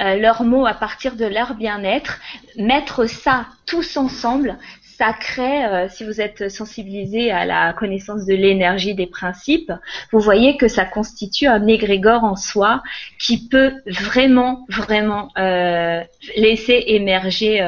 euh, 0.00 0.16
leurs 0.16 0.42
mots 0.42 0.66
à 0.66 0.74
partir 0.74 1.14
de 1.14 1.24
leur 1.24 1.54
bien-être, 1.54 2.20
mettre 2.56 3.06
ça 3.06 3.46
tous 3.64 3.96
ensemble, 3.96 4.58
ça 4.82 5.12
crée, 5.12 5.64
euh, 5.64 5.88
si 5.88 6.04
vous 6.04 6.20
êtes 6.20 6.48
sensibilisé 6.48 7.30
à 7.30 7.44
la 7.44 7.72
connaissance 7.72 8.26
de 8.26 8.34
l'énergie 8.34 8.94
des 8.94 9.06
principes, 9.06 9.72
vous 10.12 10.18
voyez 10.18 10.56
que 10.56 10.66
ça 10.66 10.84
constitue 10.84 11.46
un 11.46 11.66
égrégore 11.68 12.24
en 12.24 12.34
soi 12.34 12.82
qui 13.20 13.48
peut 13.48 13.74
vraiment, 13.86 14.64
vraiment 14.68 15.30
euh, 15.38 16.02
laisser 16.36 16.82
émerger 16.88 17.60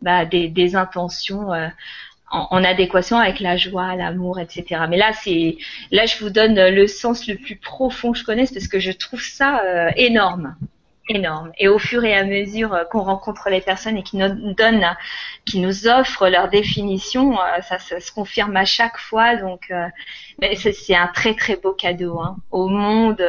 bah, 0.00 0.24
des, 0.24 0.48
des, 0.48 0.76
intentions 0.76 1.50
en, 2.34 2.64
adéquation 2.64 3.18
avec 3.18 3.40
la 3.40 3.56
joie, 3.56 3.94
l'amour, 3.96 4.38
etc. 4.38 4.82
Mais 4.88 4.96
là, 4.96 5.12
c'est 5.12 5.56
là, 5.90 6.06
je 6.06 6.18
vous 6.18 6.30
donne 6.30 6.54
le 6.54 6.86
sens 6.86 7.26
le 7.26 7.36
plus 7.36 7.56
profond 7.56 8.12
que 8.12 8.18
je 8.18 8.24
connaisse 8.24 8.52
parce 8.52 8.68
que 8.68 8.80
je 8.80 8.92
trouve 8.92 9.22
ça 9.22 9.62
énorme 9.96 10.56
énorme. 11.08 11.52
Et 11.58 11.68
au 11.68 11.78
fur 11.78 12.04
et 12.04 12.14
à 12.14 12.24
mesure 12.24 12.72
euh, 12.72 12.84
qu'on 12.84 13.02
rencontre 13.02 13.50
les 13.50 13.60
personnes 13.60 13.96
et 13.96 14.02
qui 14.02 14.16
nous 14.16 14.54
donnent, 14.54 14.96
qui 15.44 15.60
nous 15.60 15.86
offrent 15.86 16.28
leur 16.28 16.48
définition, 16.48 17.38
euh, 17.38 17.60
ça, 17.62 17.78
se 17.78 18.12
confirme 18.12 18.56
à 18.56 18.64
chaque 18.64 18.98
fois. 18.98 19.36
Donc, 19.36 19.70
euh, 19.70 19.88
c'est 20.56 20.94
un 20.94 21.08
très 21.08 21.34
très 21.34 21.56
beau 21.56 21.72
cadeau 21.72 22.18
hein. 22.20 22.36
au 22.50 22.68
monde. 22.68 23.22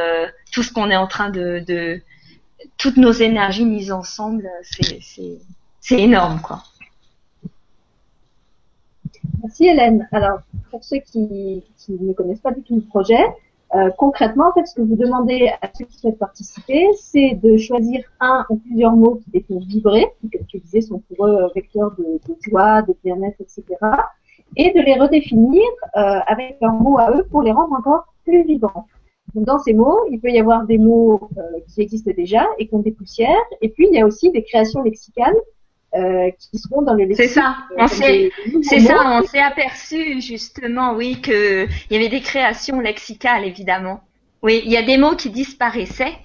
tout 0.52 0.62
ce 0.62 0.72
qu'on 0.72 0.90
est 0.90 0.96
en 0.96 1.06
train 1.06 1.30
de, 1.30 1.62
de, 1.66 2.00
toutes 2.78 2.96
nos 2.96 3.12
énergies 3.12 3.64
mises 3.64 3.92
ensemble, 3.92 4.48
c'est 5.80 6.00
énorme, 6.00 6.40
quoi. 6.40 6.62
Merci 9.42 9.66
Hélène. 9.66 10.08
Alors, 10.12 10.40
pour 10.70 10.84
ceux 10.84 10.98
qui, 10.98 11.62
ne 11.88 12.12
connaissent 12.12 12.40
pas 12.40 12.52
du 12.52 12.62
tout 12.62 12.76
le 12.76 12.82
projet, 12.82 13.24
euh, 13.74 13.90
concrètement, 13.98 14.48
en 14.48 14.52
fait, 14.52 14.66
ce 14.66 14.74
que 14.74 14.82
vous 14.82 14.96
demandez 14.96 15.50
à 15.60 15.68
ceux 15.74 15.84
qui 15.84 15.98
souhaitent 15.98 16.18
participer, 16.18 16.86
c'est 16.96 17.38
de 17.42 17.56
choisir 17.56 18.00
un 18.20 18.44
ou 18.48 18.56
plusieurs 18.56 18.92
mots 18.92 19.16
qui 19.16 19.30
les 19.34 19.40
font 19.42 19.58
vibrer, 19.58 20.06
qui, 20.20 20.30
comme 20.30 20.46
tu 20.46 20.58
disais, 20.58 20.80
sont 20.80 21.00
pour 21.00 21.26
eux 21.26 21.48
vecteurs 21.54 21.92
de, 21.98 22.20
joie, 22.48 22.82
de 22.82 22.94
bien-être, 23.04 23.40
etc., 23.40 23.64
et 24.56 24.72
de 24.72 24.80
les 24.80 24.94
redéfinir 24.94 25.62
euh, 25.96 26.20
avec 26.26 26.56
leurs 26.60 26.72
mots 26.72 26.98
à 26.98 27.10
eux 27.10 27.24
pour 27.30 27.42
les 27.42 27.50
rendre 27.50 27.72
encore 27.72 28.14
plus 28.24 28.44
vibrants. 28.44 28.86
Donc, 29.34 29.44
dans 29.44 29.58
ces 29.58 29.74
mots, 29.74 29.98
il 30.10 30.20
peut 30.20 30.30
y 30.30 30.38
avoir 30.38 30.64
des 30.64 30.78
mots 30.78 31.28
euh, 31.36 31.42
qui 31.68 31.82
existent 31.82 32.12
déjà 32.16 32.46
et 32.58 32.68
qui 32.68 32.74
ont 32.74 32.80
des 32.80 32.92
poussières, 32.92 33.34
et 33.60 33.68
puis 33.68 33.88
il 33.90 33.96
y 33.96 34.00
a 34.00 34.06
aussi 34.06 34.30
des 34.30 34.44
créations 34.44 34.82
lexicales 34.82 35.34
euh, 35.96 36.30
qui 36.38 36.58
seront 36.58 36.82
dans 36.82 36.94
les 36.94 37.14
C'est 37.14 37.28
ça. 37.28 37.56
Euh, 37.72 37.74
on 37.78 37.86
s'est, 37.86 38.30
c'est 38.62 38.80
ça. 38.80 38.96
On 39.04 39.22
s'est 39.22 39.40
aperçu 39.42 40.20
justement, 40.20 40.94
oui, 40.94 41.20
que 41.20 41.66
il 41.66 41.92
y 41.92 41.96
avait 41.96 42.08
des 42.08 42.20
créations 42.20 42.80
lexicales 42.80 43.44
évidemment. 43.44 44.02
Oui, 44.42 44.62
il 44.64 44.70
y 44.70 44.76
a 44.76 44.82
des 44.82 44.96
mots 44.98 45.16
qui 45.16 45.30
disparaissaient, 45.30 46.16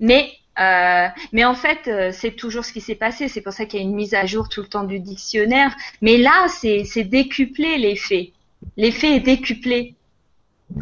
mais 0.00 0.30
euh, 0.58 1.06
mais 1.32 1.44
en 1.44 1.54
fait, 1.54 1.86
euh, 1.86 2.10
c'est 2.12 2.32
toujours 2.32 2.64
ce 2.64 2.72
qui 2.72 2.80
s'est 2.80 2.96
passé. 2.96 3.28
C'est 3.28 3.42
pour 3.42 3.52
ça 3.52 3.64
qu'il 3.64 3.80
y 3.80 3.82
a 3.82 3.86
une 3.86 3.94
mise 3.94 4.14
à 4.14 4.26
jour 4.26 4.48
tout 4.48 4.62
le 4.62 4.66
temps 4.66 4.84
du 4.84 4.98
dictionnaire. 4.98 5.74
Mais 6.02 6.16
là, 6.18 6.46
c'est, 6.48 6.84
c'est 6.84 7.04
décuplé 7.04 7.78
l'effet. 7.78 8.32
L'effet 8.76 9.14
est 9.16 9.20
décuplé 9.20 9.94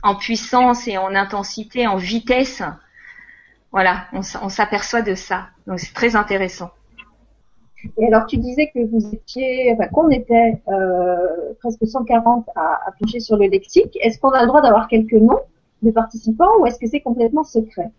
en 0.03 0.17
puissance 0.17 0.89
et 0.89 0.97
en 0.97 1.15
intensité, 1.15 1.87
en 1.87 1.97
vitesse. 1.97 2.63
Voilà, 3.71 4.07
on, 4.13 4.21
on 4.41 4.49
s'aperçoit 4.49 5.03
de 5.03 5.15
ça. 5.15 5.49
Donc 5.67 5.79
c'est 5.79 5.93
très 5.93 6.17
intéressant. 6.17 6.71
Et 7.99 8.07
alors, 8.07 8.27
tu 8.27 8.37
disais 8.37 8.71
que 8.75 8.85
vous 8.85 9.15
étiez, 9.15 9.73
enfin, 9.73 9.89
qu'on 9.89 10.11
était 10.11 10.61
euh, 10.69 11.55
presque 11.61 11.87
140 11.87 12.49
à, 12.55 12.81
à 12.87 12.93
piocher 12.93 13.21
sur 13.21 13.37
le 13.37 13.47
lexique. 13.47 13.97
Est-ce 14.01 14.19
qu'on 14.19 14.31
a 14.31 14.43
le 14.43 14.49
droit 14.49 14.63
d'avoir 14.63 14.89
quelques 14.89 15.13
noms 15.13 15.41
de 15.83 15.91
participants 15.91 16.59
ou 16.61 16.67
est-ce 16.67 16.79
que 16.79 16.87
c'est 16.87 17.01
complètement 17.01 17.45
secret? 17.45 17.91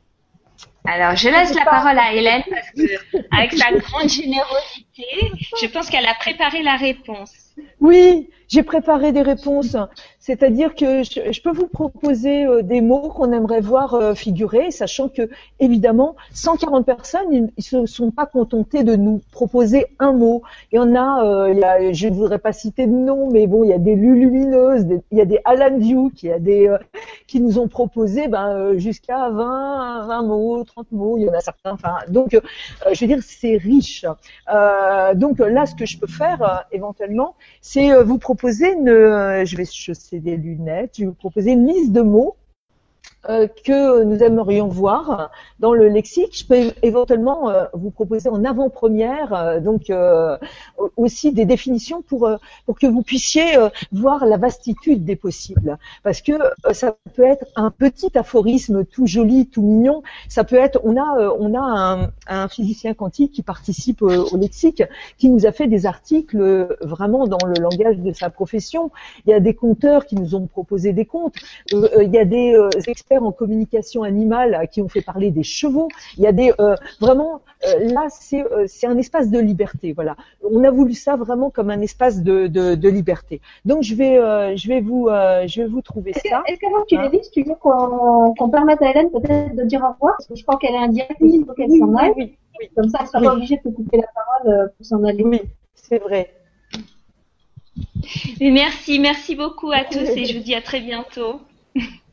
Alors, 0.87 1.17
je 1.17 1.27
laisse 1.27 1.53
la 1.53 1.65
parole 1.65 1.99
à 1.99 2.13
Hélène 2.13 2.43
parce 2.49 2.71
que, 2.71 3.17
avec 3.35 3.51
sa 3.53 3.71
grande 3.77 4.07
générosité, 4.07 5.03
je 5.61 5.67
pense 5.67 5.89
qu'elle 5.89 6.05
a 6.05 6.13
préparé 6.13 6.63
la 6.63 6.77
réponse. 6.77 7.33
Oui, 7.81 8.29
j'ai 8.47 8.63
préparé 8.63 9.11
des 9.11 9.21
réponses. 9.21 9.75
C'est-à-dire 10.19 10.75
que 10.75 11.03
je, 11.03 11.41
peux 11.41 11.51
vous 11.51 11.67
proposer 11.67 12.45
euh, 12.45 12.61
des 12.61 12.81
mots 12.81 13.09
qu'on 13.09 13.31
aimerait 13.31 13.61
voir 13.61 13.93
euh, 13.93 14.13
figurer, 14.13 14.71
sachant 14.71 15.09
que 15.09 15.29
évidemment 15.59 16.15
140 16.33 16.85
personnes, 16.85 17.31
ils, 17.31 17.43
ne 17.43 17.61
se 17.61 17.85
sont 17.85 18.11
pas 18.11 18.25
contentés 18.25 18.83
de 18.83 18.95
nous 18.95 19.21
proposer 19.31 19.85
un 19.99 20.11
mot. 20.11 20.43
Il 20.71 20.77
y 20.77 20.79
en 20.79 20.95
a, 20.95 21.23
euh, 21.23 21.93
je 21.93 22.07
ne 22.07 22.13
voudrais 22.13 22.39
pas 22.39 22.53
citer 22.53 22.87
de 22.87 22.91
nom, 22.91 23.29
mais 23.31 23.47
bon, 23.47 23.63
il 23.63 23.69
y 23.69 23.73
a 23.73 23.77
des 23.77 23.95
lumineuses, 23.95 24.85
il 25.11 25.17
y 25.17 25.21
a 25.21 25.25
des 25.25 25.39
Alan 25.45 25.77
Duke, 25.77 26.23
il 26.23 26.29
y 26.29 26.33
a 26.33 26.39
des 26.39 26.75
qui 27.27 27.39
nous 27.39 27.59
ont 27.59 27.67
proposé 27.67 28.27
ben, 28.27 28.77
jusqu'à 28.77 29.29
20, 29.29 30.07
20 30.07 30.21
mots, 30.23 30.63
30 30.77 30.91
mots. 30.91 31.17
Il 31.17 31.23
y 31.23 31.29
en 31.29 31.33
a 31.33 31.41
certains. 31.41 31.77
Donc, 32.07 32.39
je 32.91 32.99
veux 32.99 33.07
dire, 33.07 33.19
c'est 33.21 33.57
riche. 33.57 34.05
donc 35.15 35.39
là, 35.39 35.65
ce 35.65 35.75
que 35.75 35.85
je 35.85 35.97
peux 35.97 36.07
faire 36.07 36.65
éventuellement, 36.71 37.35
c'est 37.61 38.03
vous 38.03 38.17
proposer 38.17 38.73
une, 38.73 38.87
je 38.87 39.55
vais 39.55 39.65
chausser 39.65 40.19
des 40.19 40.37
lunettes. 40.37 40.95
Je 40.97 41.01
vais 41.01 41.07
vous 41.07 41.13
proposer 41.13 41.51
une 41.51 41.67
liste 41.67 41.91
de 41.91 42.01
mots 42.01 42.35
euh, 43.29 43.47
que 43.65 44.03
nous 44.03 44.23
aimerions 44.23 44.69
voir 44.69 45.31
dans 45.59 45.73
le 45.73 45.89
lexique. 45.89 46.37
Je 46.37 46.45
peux 46.45 46.71
éventuellement 46.81 47.49
euh, 47.49 47.65
vous 47.73 47.91
proposer 47.91 48.29
en 48.29 48.45
avant-première 48.45 49.33
euh, 49.33 49.59
donc 49.59 49.91
aussi 50.95 51.33
des 51.33 51.45
définitions 51.45 52.01
pour 52.01 52.29
pour 52.65 52.79
que 52.79 52.87
vous 52.87 53.01
puissiez 53.01 53.45
voir 53.91 54.25
la 54.25 54.37
vastitude 54.37 55.03
des 55.03 55.15
possibles. 55.15 55.77
Parce 56.03 56.21
que 56.21 56.33
ça 56.71 56.95
peut 57.15 57.23
être 57.23 57.45
un 57.55 57.69
petit 57.69 58.17
aphorisme 58.17 58.85
tout 58.85 59.07
joli, 59.07 59.47
tout 59.47 59.61
mignon. 59.61 60.03
Ça 60.29 60.43
peut 60.43 60.55
être 60.55 60.79
on 60.83 60.95
a 60.95 61.29
on 61.39 61.53
a 61.53 61.59
un, 61.59 62.11
un 62.27 62.47
physicien 62.47 62.93
quantique 62.93 63.33
qui 63.33 63.43
participe 63.43 64.01
au, 64.01 64.37
lexique, 64.37 64.83
qui 65.17 65.29
nous 65.29 65.45
a 65.45 65.51
fait 65.51 65.67
des 65.67 65.85
articles 65.85 66.77
vraiment 66.81 67.27
dans 67.27 67.45
le 67.45 67.61
langage 67.61 67.97
de 67.97 68.13
sa 68.13 68.29
profession. 68.29 68.91
Il 69.25 69.31
y 69.31 69.33
a 69.33 69.39
des 69.39 69.53
conteurs 69.53 70.05
qui 70.05 70.15
nous 70.15 70.35
ont 70.35 70.47
proposé 70.47 70.93
des 70.93 71.05
contes. 71.05 71.35
il 71.71 72.13
y 72.13 72.17
a 72.17 72.25
des 72.25 72.55
experts 72.87 73.16
en 73.25 73.31
communication 73.31 74.03
animale 74.03 74.67
qui 74.71 74.81
ont 74.81 74.89
fait 74.89 75.01
parler 75.01 75.31
des 75.31 75.43
chevaux. 75.43 75.87
Il 76.17 76.23
y 76.23 76.27
a 76.27 76.31
des 76.31 76.53
euh, 76.59 76.75
vraiment 76.99 77.41
euh, 77.65 77.91
là 77.91 78.07
c'est 78.09 78.43
euh, 78.43 78.65
c'est 78.67 78.87
un 78.87 78.97
espace 78.97 79.29
de 79.29 79.39
liberté. 79.39 79.93
Voilà, 79.93 80.15
on 80.43 80.63
a 80.63 80.71
voulu 80.71 80.93
ça 80.93 81.15
vraiment 81.15 81.49
comme 81.49 81.69
un 81.69 81.81
espace 81.81 82.21
de, 82.21 82.47
de, 82.47 82.75
de 82.75 82.89
liberté. 82.89 83.41
Donc 83.65 83.83
je 83.83 83.95
vais 83.95 84.15
je 84.57 84.67
vais 84.67 84.81
vous 84.81 85.07
je 85.09 85.61
vais 85.61 85.67
vous 85.67 85.81
trouver 85.81 86.13
ça. 86.13 86.43
Est-ce 86.47 86.59
qu'avant 86.59 86.81
que 86.81 86.87
tu 86.87 87.01
les 87.01 87.09
dises, 87.09 87.31
tu 87.31 87.43
veux 87.43 87.55
qu'on 87.55 88.33
qu'on 88.33 88.49
permette 88.49 88.81
à 88.81 88.91
Hélène 88.91 89.11
peut-être 89.11 89.55
de 89.55 89.63
dire 89.63 89.81
au 89.81 89.93
revoir? 89.93 90.15
Parce 90.17 90.27
que 90.27 90.35
je 90.35 90.43
crois 90.43 90.57
qu'elle 90.57 90.75
est 90.75 90.77
indirectrice, 90.77 91.35
il 91.35 91.45
faut 91.45 91.53
qu'elle 91.53 91.71
s'en 91.71 91.95
aille. 91.95 92.13
Oui, 92.15 92.37
oui, 92.59 92.69
Comme 92.75 92.89
ça, 92.89 92.99
elle 93.01 93.07
sera 93.07 93.21
pas 93.21 93.33
obligée 93.33 93.57
de 93.57 93.69
te 93.69 93.75
couper 93.75 93.97
la 93.97 94.07
parole 94.13 94.71
pour 94.75 94.85
s'en 94.85 95.03
aller. 95.03 95.23
Oui, 95.23 95.41
c'est 95.75 95.99
vrai. 95.99 96.33
merci, 98.39 98.99
merci 98.99 99.35
beaucoup 99.35 99.71
à 99.71 99.83
tous 99.83 100.09
et 100.15 100.25
je 100.25 100.37
vous 100.37 100.43
dis 100.43 100.55
à 100.55 100.61
très 100.61 100.81
bientôt. 100.81 101.41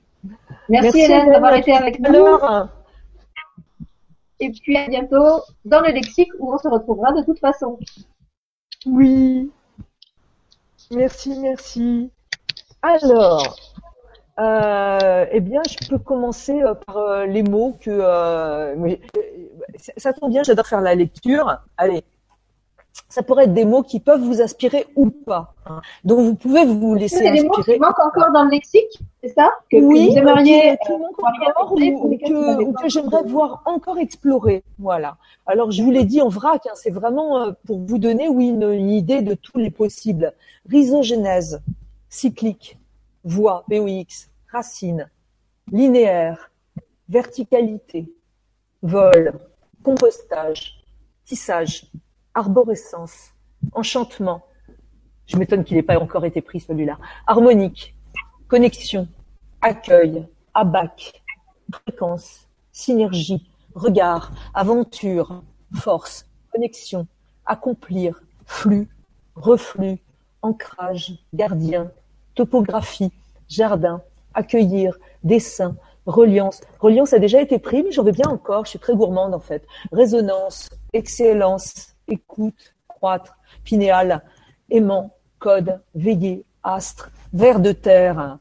Merci, 0.68 1.00
Hélène 1.00 1.30
d'avoir 1.30 1.54
été 1.54 1.72
avec 1.72 2.00
nous. 2.00 2.38
Et 4.40 4.50
puis 4.50 4.76
à 4.76 4.88
bientôt 4.88 5.42
dans 5.64 5.80
le 5.80 5.92
lexique 5.92 6.30
où 6.38 6.52
on 6.52 6.58
se 6.58 6.68
retrouvera 6.68 7.12
de 7.12 7.22
toute 7.22 7.38
façon. 7.38 7.78
Oui. 8.86 9.50
Merci, 10.90 11.38
merci. 11.38 12.10
Alors, 12.82 13.56
euh, 14.38 15.26
eh 15.30 15.40
bien, 15.40 15.62
je 15.68 15.88
peux 15.88 15.98
commencer 15.98 16.60
euh, 16.60 16.74
par 16.74 16.96
euh, 16.96 17.26
les 17.26 17.42
mots 17.42 17.76
que. 17.80 17.90
Euh, 17.90 18.96
ça 19.96 20.12
tombe 20.12 20.30
bien, 20.30 20.42
j'adore 20.42 20.66
faire 20.66 20.80
la 20.80 20.94
lecture. 20.94 21.58
Allez, 21.76 22.04
ça 23.08 23.22
pourrait 23.22 23.44
être 23.44 23.54
des 23.54 23.64
mots 23.64 23.82
qui 23.82 24.00
peuvent 24.00 24.20
vous 24.20 24.40
inspirer 24.40 24.86
ou 24.94 25.10
pas. 25.10 25.54
Hein. 25.66 25.80
Donc 26.04 26.20
vous 26.20 26.34
pouvez 26.34 26.64
vous 26.64 26.94
laisser 26.94 27.16
inspirer. 27.16 27.36
C'est 27.36 27.42
des 27.42 27.48
mots 27.48 27.62
qui 27.62 27.78
manquent 27.78 28.00
encore 28.00 28.32
dans 28.32 28.44
le 28.44 28.50
lexique, 28.50 28.98
c'est 29.22 29.30
ça 29.30 29.52
que, 29.70 29.76
Oui, 29.76 30.10
vous 30.10 30.18
aimeriez 30.18 30.76
qui, 30.84 30.92
manquent 30.92 31.22
encore 31.22 31.72
ou, 31.72 32.16
que, 32.74 32.88
j'aimerais 32.88 33.22
voir 33.24 33.62
encore 33.66 33.98
explorer. 33.98 34.62
Voilà. 34.78 35.16
Alors 35.46 35.70
je 35.70 35.82
vous 35.82 35.90
l'ai 35.90 36.04
dit 36.04 36.22
en 36.22 36.28
vrac, 36.28 36.66
hein, 36.66 36.72
c'est 36.74 36.90
vraiment 36.90 37.38
euh, 37.38 37.52
pour 37.66 37.80
vous 37.80 37.98
donner 37.98 38.28
oui 38.28 38.48
une, 38.48 38.90
idée 38.90 39.22
de 39.22 39.34
tous 39.34 39.58
les 39.58 39.70
possibles. 39.70 40.32
Rhizogénèse, 40.70 41.62
cyclique, 42.08 42.78
voix, 43.24 43.64
VOX, 43.68 44.28
racine, 44.50 45.10
linéaire, 45.70 46.50
verticalité, 47.08 48.12
vol, 48.82 49.32
compostage, 49.82 50.80
tissage, 51.24 51.86
arborescence, 52.34 53.32
enchantement. 53.72 54.42
Je 55.26 55.36
m'étonne 55.36 55.64
qu'il 55.64 55.76
n'ait 55.76 55.82
pas 55.82 55.98
encore 55.98 56.24
été 56.24 56.42
pris 56.42 56.60
celui-là. 56.60 56.98
Harmonique, 57.26 57.96
connexion, 58.48 59.08
accueil, 59.62 60.26
abac, 60.52 61.22
fréquence, 61.72 62.46
synergie, 62.72 63.48
regard, 63.74 64.32
aventure, 64.52 65.42
force, 65.74 66.26
connexion, 66.52 67.06
accomplir, 67.46 68.20
flux, 68.46 68.88
reflux, 69.34 69.98
ancrage, 70.42 71.18
gardien, 71.32 71.90
topographie, 72.34 73.12
jardin, 73.48 74.02
accueillir, 74.34 74.98
dessin, 75.22 75.76
reliance. 76.06 76.60
Reliance 76.80 77.12
a 77.14 77.18
déjà 77.18 77.40
été 77.40 77.58
pris, 77.58 77.82
mais 77.82 77.92
j'en 77.92 78.02
veux 78.02 78.12
bien 78.12 78.28
encore, 78.28 78.64
je 78.66 78.70
suis 78.70 78.78
très 78.78 78.94
gourmande 78.94 79.34
en 79.34 79.40
fait. 79.40 79.66
Résonance, 79.92 80.68
excellence, 80.92 81.93
écoute, 82.08 82.74
croître, 82.88 83.36
pinéal, 83.64 84.22
aimant, 84.70 85.14
code, 85.38 85.80
veiller, 85.94 86.44
astre, 86.62 87.10
vers 87.32 87.60
de 87.60 87.72
terre. 87.72 88.38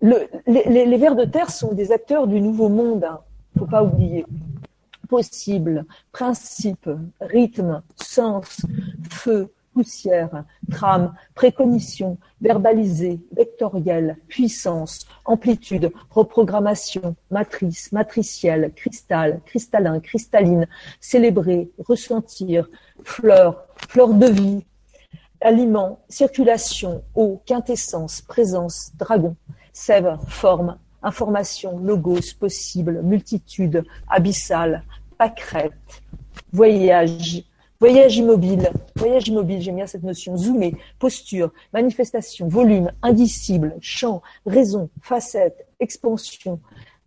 Le, 0.00 0.28
les, 0.46 0.86
les, 0.86 0.98
vers 0.98 1.16
de 1.16 1.24
terre 1.24 1.50
sont 1.50 1.72
des 1.72 1.92
acteurs 1.92 2.26
du 2.26 2.40
nouveau 2.40 2.68
monde, 2.68 3.04
hein. 3.04 3.20
faut 3.58 3.66
pas 3.66 3.82
oublier. 3.82 4.26
Possible, 5.08 5.86
principe, 6.12 6.90
rythme, 7.20 7.82
sens, 7.96 8.66
feu, 9.10 9.52
poussière, 9.76 10.44
trame, 10.70 11.12
précognition, 11.34 12.16
verbalisé, 12.40 13.20
vectoriel, 13.36 14.16
puissance, 14.26 15.06
amplitude, 15.26 15.92
reprogrammation, 16.08 17.14
matrice, 17.30 17.92
matricielle, 17.92 18.72
cristal, 18.74 19.42
cristallin, 19.44 20.00
cristalline, 20.00 20.66
célébrer, 20.98 21.70
ressentir, 21.86 22.70
fleur, 23.04 23.66
fleur 23.90 24.14
de 24.14 24.28
vie, 24.28 24.64
aliment, 25.42 26.00
circulation, 26.08 27.04
eau, 27.14 27.42
quintessence, 27.44 28.22
présence, 28.22 28.92
dragon, 28.98 29.36
sève, 29.74 30.16
forme, 30.26 30.78
information, 31.02 31.78
logos, 31.80 32.32
possible, 32.40 33.02
multitude, 33.02 33.84
abyssale, 34.08 34.84
pâquerette, 35.18 35.74
voyage, 36.50 37.44
Voyage 37.78 38.16
immobile, 38.16 38.70
voyage 38.94 39.28
immobile, 39.28 39.60
j'aime 39.60 39.76
bien 39.76 39.86
cette 39.86 40.02
notion. 40.02 40.34
Zoomer, 40.36 40.74
posture, 40.98 41.52
manifestation, 41.74 42.48
volume, 42.48 42.90
indicible, 43.02 43.76
champ, 43.80 44.22
raison, 44.46 44.88
facette, 45.02 45.66
expansion, 45.78 46.58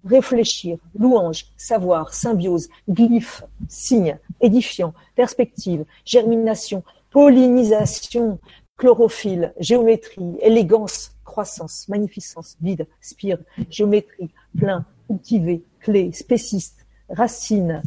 réfléchir, 0.06 0.78
louange, 0.98 1.48
savoir, 1.58 2.14
symbiose, 2.14 2.70
glyphe, 2.88 3.44
signe, 3.68 4.20
édifiant, 4.42 4.94
perspective, 5.16 5.86
germination, 6.06 6.84
pollinisation, 7.10 8.38
chlorophylle, 8.78 9.54
géométrie, 9.60 10.38
élégance, 10.40 11.16
croissance, 11.26 11.88
magnificence, 11.90 12.58
vide, 12.62 12.88
spire, 13.02 13.40
géométrie, 13.72 14.30
plein, 14.56 14.86
cultivé, 15.08 15.64
clé, 15.80 16.12
spéciste, 16.12 16.86
racine, 17.10 17.82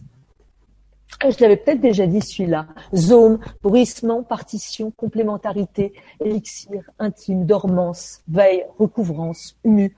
je 1.23 1.41
l'avais 1.41 1.57
peut-être 1.57 1.81
déjà 1.81 2.07
dit 2.07 2.21
celui-là. 2.21 2.67
Zone, 2.95 3.39
bruissement, 3.63 4.23
partition, 4.23 4.91
complémentarité, 4.91 5.93
élixir, 6.21 6.91
intime, 6.99 7.47
dormance, 7.47 8.23
veille, 8.29 8.65
recouvrance, 8.79 9.57
humus, 9.65 9.95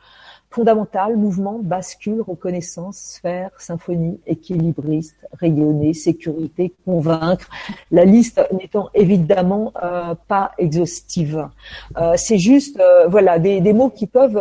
fondamental, 0.54 1.16
mouvement, 1.16 1.58
bascule, 1.60 2.20
reconnaissance, 2.20 2.96
sphère, 3.16 3.50
symphonie, 3.58 4.20
équilibriste, 4.24 5.16
rayonner, 5.32 5.94
sécurité, 5.94 6.72
convaincre. 6.84 7.48
La 7.90 8.04
liste 8.04 8.40
n'étant 8.52 8.88
évidemment 8.94 9.72
euh, 9.82 10.14
pas 10.28 10.52
exhaustive. 10.58 11.48
Euh, 11.96 12.12
c'est 12.16 12.38
juste, 12.38 12.78
euh, 12.78 13.08
voilà, 13.08 13.40
des, 13.40 13.72
mots 13.72 13.90
qui 13.90 14.06
peuvent 14.06 14.40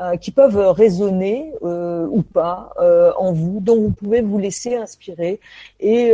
euh, 0.00 0.16
qui 0.16 0.32
peuvent 0.32 0.58
résonner 0.72 1.52
euh, 1.62 2.08
ou 2.10 2.22
pas 2.22 2.72
euh, 2.80 3.12
en 3.16 3.32
vous, 3.32 3.60
dont 3.60 3.80
vous 3.80 3.92
pouvez 3.92 4.22
vous 4.22 4.38
laisser 4.38 4.74
inspirer 4.74 5.38
et 5.78 6.12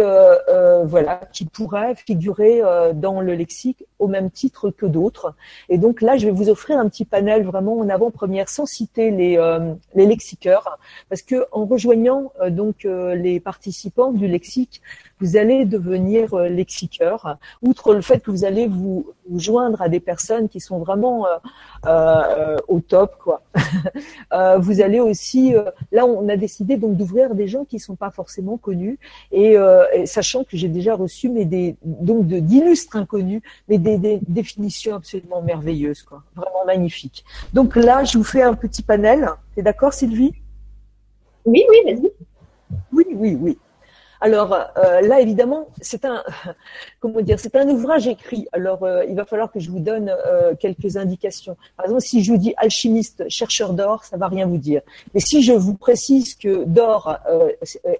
voilà, 0.85 1.21
qui 1.33 1.45
pourraient 1.45 1.95
figurer 1.95 2.63
dans 2.95 3.21
le 3.21 3.35
lexique 3.35 3.85
au 3.99 4.09
même 4.09 4.31
titre 4.31 4.71
que 4.71 4.87
d'autres. 4.87 5.35
Et 5.69 5.79
donc 5.79 6.03
là, 6.03 6.17
je 6.17 6.27
vais 6.27 6.33
vous 6.33 6.49
offrir 6.49 6.79
un 6.79 6.89
petit 6.89 7.05
panel 7.05 7.45
vraiment 7.45 7.79
en 7.79 7.89
avant-première, 7.89 8.49
sans 8.49 8.67
citer 8.67 9.11
les, 9.11 9.39
les 9.95 10.07
lexiqueurs, 10.07 10.79
parce 11.09 11.23
que 11.23 11.47
en 11.53 11.65
rejoignant 11.65 12.33
donc 12.51 12.85
les 12.85 13.41
participants 13.41 14.13
du 14.13 14.27
lexique, 14.27 14.83
vous 15.21 15.37
allez 15.37 15.65
devenir 15.65 16.35
euh, 16.35 16.49
lexiqueur. 16.49 17.37
Outre 17.63 17.95
le 17.95 18.01
fait 18.01 18.21
que 18.21 18.31
vous 18.31 18.45
allez 18.45 18.67
vous, 18.67 19.13
joindre 19.37 19.81
à 19.81 19.89
des 19.89 20.01
personnes 20.01 20.49
qui 20.49 20.59
sont 20.59 20.79
vraiment 20.79 21.27
euh, 21.27 21.37
euh, 21.87 22.57
au 22.67 22.81
top, 22.81 23.17
quoi. 23.23 23.43
vous 24.59 24.81
allez 24.81 25.01
aussi, 25.01 25.55
là, 25.93 26.07
on 26.07 26.29
a 26.29 26.37
décidé 26.37 26.77
donc 26.77 26.97
d'ouvrir 26.97 27.35
des 27.35 27.49
gens 27.49 27.65
qui 27.65 27.79
sont 27.79 27.97
pas 27.97 28.11
forcément 28.11 28.57
connus 28.57 28.99
et, 29.33 29.57
sachant 30.05 30.45
que 30.45 30.57
j'ai 30.57 30.69
déjà 30.69 30.95
reçu 30.95 31.29
mais 31.29 31.45
des 31.45 31.77
donc 31.83 32.27
d'illustres 32.27 32.97
inconnus, 32.97 33.43
mais 33.69 33.79
des, 33.79 33.99
des, 33.99 34.21
définitions 34.27 34.95
absolument 34.95 35.43
merveilleuses, 35.43 36.03
quoi, 36.03 36.23
vraiment 36.35 36.65
magnifiques. 36.67 37.25
Donc 37.53 37.77
là, 37.77 38.05
je 38.05 38.19
vous 38.19 38.25
fais 38.25 38.43
un 38.43 38.55
petit 38.55 38.83
panel. 38.83 39.29
T'es 39.55 39.63
d'accord, 39.63 39.93
Sylvie? 39.93 40.35
Oui, 41.45 41.65
oui, 41.69 41.77
vas-y. 41.85 42.11
Oui, 42.93 43.05
oui, 43.15 43.39
oui. 43.41 43.59
Alors 44.21 44.53
euh, 44.53 45.01
là, 45.01 45.21
évidemment, 45.21 45.69
c'est 45.81 46.05
un 46.05 46.23
comment 47.01 47.21
dire, 47.21 47.41
c'est 47.41 47.57
un 47.57 47.69
ouvrage 47.69 48.07
écrit. 48.07 48.47
Alors 48.53 48.83
euh, 48.83 49.05
il 49.09 49.15
va 49.15 49.25
falloir 49.25 49.51
que 49.51 49.61
je 49.61 49.71
vous 49.71 49.81
donne 49.81 50.11
euh, 50.11 50.55
quelques 50.55 50.97
indications. 50.97 51.57
Par 51.77 51.87
exemple, 51.87 52.03
si 52.03 52.23
je 52.23 52.33
vous 52.33 52.39
dis 52.39 52.55
alchimiste, 52.57 53.25
chercheur 53.29 53.73
d'or, 53.73 54.05
ça 54.05 54.17
va 54.17 54.29
rien 54.29 54.47
vous 54.47 54.59
dire. 54.59 54.83
Mais 55.15 55.21
si 55.21 55.43
je 55.43 55.53
vous 55.53 55.75
précise 55.75 56.35
que 56.35 56.65
d'or 56.65 57.19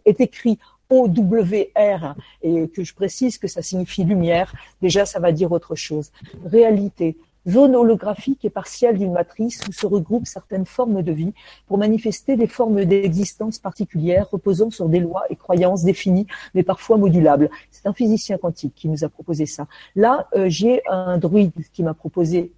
est 0.05 0.21
écrit 0.21 0.59
O-W-R 0.91 2.15
et 2.43 2.69
que 2.69 2.83
je 2.83 2.95
précise 2.95 3.39
que 3.39 3.49
ça 3.49 3.63
signifie 3.63 4.05
lumière, 4.05 4.53
déjà 4.83 5.07
ça 5.07 5.21
va 5.21 5.33
dire 5.33 5.53
autre 5.53 5.75
chose. 5.75 6.11
Réalité, 6.45 7.17
zone 7.49 7.75
holographique 7.75 8.45
et 8.45 8.51
partielle 8.51 8.99
d'une 8.99 9.13
matrice 9.13 9.63
où 9.69 9.73
se 9.73 9.87
regroupent 9.87 10.27
certaines 10.27 10.67
formes 10.67 11.03
de 11.03 11.13
vie 11.13 11.33
pour 11.67 11.79
manifester 11.79 12.37
des 12.37 12.47
formes 12.47 12.85
d'existence 12.85 13.59
particulières 13.59 14.29
reposant 14.31 14.71
sur 14.71 14.89
des 14.89 15.01
lois 15.01 15.25
et 15.31 15.37
croyances 15.37 15.85
définies 15.85 16.27
mais 16.55 16.63
parfois 16.63 16.97
modulables. 16.97 17.51
C'est 17.71 17.87
un 17.87 17.93
physicien 17.93 18.39
quantique 18.39 18.75
qui 18.75 18.89
nous 18.89 19.05
a 19.05 19.09
proposé 19.09 19.47
ça. 19.47 19.67
Là, 19.97 20.29
euh, 20.37 20.47
j'ai 20.49 20.83
un 20.89 21.19
druide 21.19 21.53
qui 21.73 21.83
m'a 21.83 21.95
proposé 21.95 22.53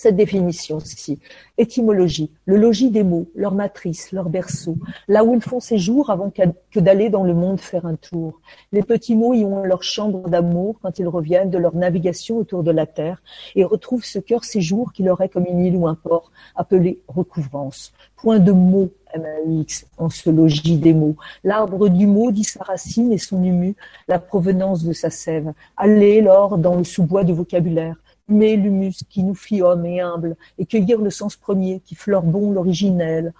cette 0.00 0.16
définition-ci. 0.16 1.18
Étymologie, 1.58 2.30
le 2.46 2.56
logis 2.56 2.90
des 2.90 3.04
mots, 3.04 3.28
leur 3.34 3.54
matrice, 3.54 4.12
leur 4.12 4.30
berceau, 4.30 4.78
là 5.08 5.24
où 5.24 5.34
ils 5.34 5.42
font 5.42 5.60
séjour 5.60 6.08
avant 6.08 6.30
que 6.30 6.80
d'aller 6.80 7.10
dans 7.10 7.22
le 7.22 7.34
monde 7.34 7.60
faire 7.60 7.84
un 7.84 7.96
tour. 7.96 8.40
Les 8.72 8.82
petits 8.82 9.14
mots 9.14 9.34
y 9.34 9.44
ont 9.44 9.62
leur 9.62 9.82
chambre 9.82 10.30
d'amour 10.30 10.76
quand 10.80 10.98
ils 10.98 11.06
reviennent 11.06 11.50
de 11.50 11.58
leur 11.58 11.76
navigation 11.76 12.38
autour 12.38 12.62
de 12.62 12.70
la 12.70 12.86
terre 12.86 13.22
et 13.54 13.62
retrouvent 13.62 14.06
ce 14.06 14.18
cœur 14.18 14.44
séjour 14.44 14.94
qui 14.94 15.02
leur 15.02 15.20
est 15.20 15.28
comme 15.28 15.44
une 15.44 15.66
île 15.66 15.76
ou 15.76 15.86
un 15.86 15.96
port, 15.96 16.32
appelé 16.56 17.02
recouvrance. 17.06 17.92
Point 18.16 18.38
de 18.38 18.52
mots 18.52 18.88
MAX 19.14 19.86
en 19.98 20.08
ce 20.08 20.30
logis 20.30 20.78
des 20.78 20.94
mots. 20.94 21.16
L'arbre 21.44 21.90
du 21.90 22.06
mot 22.06 22.30
dit 22.30 22.44
sa 22.44 22.64
racine 22.64 23.12
et 23.12 23.18
son 23.18 23.44
humus, 23.44 23.76
la 24.08 24.18
provenance 24.18 24.82
de 24.82 24.94
sa 24.94 25.10
sève. 25.10 25.52
Allez, 25.76 26.22
lors, 26.22 26.56
dans 26.56 26.76
le 26.76 26.84
sous-bois 26.84 27.22
du 27.22 27.34
vocabulaire 27.34 27.96
mais 28.30 28.56
l'humus 28.56 29.04
qui 29.08 29.22
nous 29.22 29.34
fit 29.34 29.62
homme 29.62 29.84
et 29.84 30.00
humble, 30.00 30.36
et 30.58 30.66
cueillir 30.66 31.00
le 31.00 31.10
sens 31.10 31.36
premier 31.36 31.80
qui 31.80 31.94
fleure 31.94 32.22
bon 32.22 32.52
l'originel, 32.52 33.32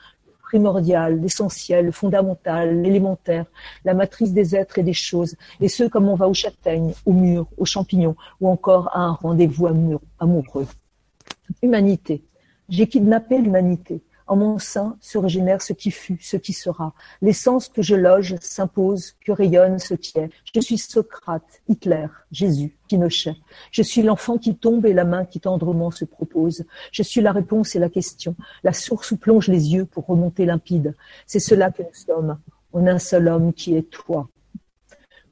primordial, 0.42 1.20
l'essentiel, 1.20 1.86
le 1.86 1.92
fondamental, 1.92 2.82
l'élémentaire, 2.82 3.46
la 3.84 3.94
matrice 3.94 4.32
des 4.32 4.56
êtres 4.56 4.78
et 4.78 4.82
des 4.82 4.92
choses, 4.92 5.36
et 5.60 5.68
ce 5.68 5.84
comme 5.84 6.08
on 6.08 6.16
va 6.16 6.28
aux 6.28 6.34
châtaignes, 6.34 6.92
au 7.06 7.12
mur, 7.12 7.46
aux 7.56 7.64
champignons, 7.64 8.16
ou 8.40 8.48
encore 8.48 8.88
à 8.92 9.00
un 9.00 9.12
rendez-vous 9.12 9.68
amoureux. 10.18 10.66
Humanité. 11.62 12.24
J'ai 12.68 12.88
kidnappé 12.88 13.38
l'humanité. 13.38 14.02
En 14.30 14.36
mon 14.36 14.58
sein 14.60 14.96
se 15.00 15.18
régénère 15.18 15.60
ce 15.60 15.72
qui 15.72 15.90
fut, 15.90 16.16
ce 16.20 16.36
qui 16.36 16.52
sera. 16.52 16.94
L'essence 17.20 17.68
que 17.68 17.82
je 17.82 17.96
loge 17.96 18.36
s'impose, 18.40 19.16
que 19.26 19.32
rayonne 19.32 19.80
ce 19.80 19.94
qui 19.94 20.16
est. 20.20 20.30
Je 20.54 20.60
suis 20.60 20.78
Socrate, 20.78 21.62
Hitler, 21.68 22.06
Jésus, 22.30 22.76
Pinochet. 22.86 23.34
Je 23.72 23.82
suis 23.82 24.02
l'enfant 24.02 24.38
qui 24.38 24.54
tombe 24.54 24.86
et 24.86 24.92
la 24.92 25.04
main 25.04 25.24
qui 25.24 25.40
tendrement 25.40 25.90
se 25.90 26.04
propose. 26.04 26.64
Je 26.92 27.02
suis 27.02 27.20
la 27.20 27.32
réponse 27.32 27.74
et 27.74 27.80
la 27.80 27.88
question, 27.88 28.36
la 28.62 28.72
source 28.72 29.10
où 29.10 29.16
plongent 29.16 29.48
les 29.48 29.74
yeux 29.74 29.84
pour 29.84 30.06
remonter 30.06 30.46
limpide. 30.46 30.94
C'est 31.26 31.40
cela 31.40 31.72
que 31.72 31.82
nous 31.82 31.88
sommes, 31.92 32.38
en 32.72 32.86
un 32.86 33.00
seul 33.00 33.26
homme 33.26 33.52
qui 33.52 33.74
est 33.74 33.90
toi. 33.90 34.28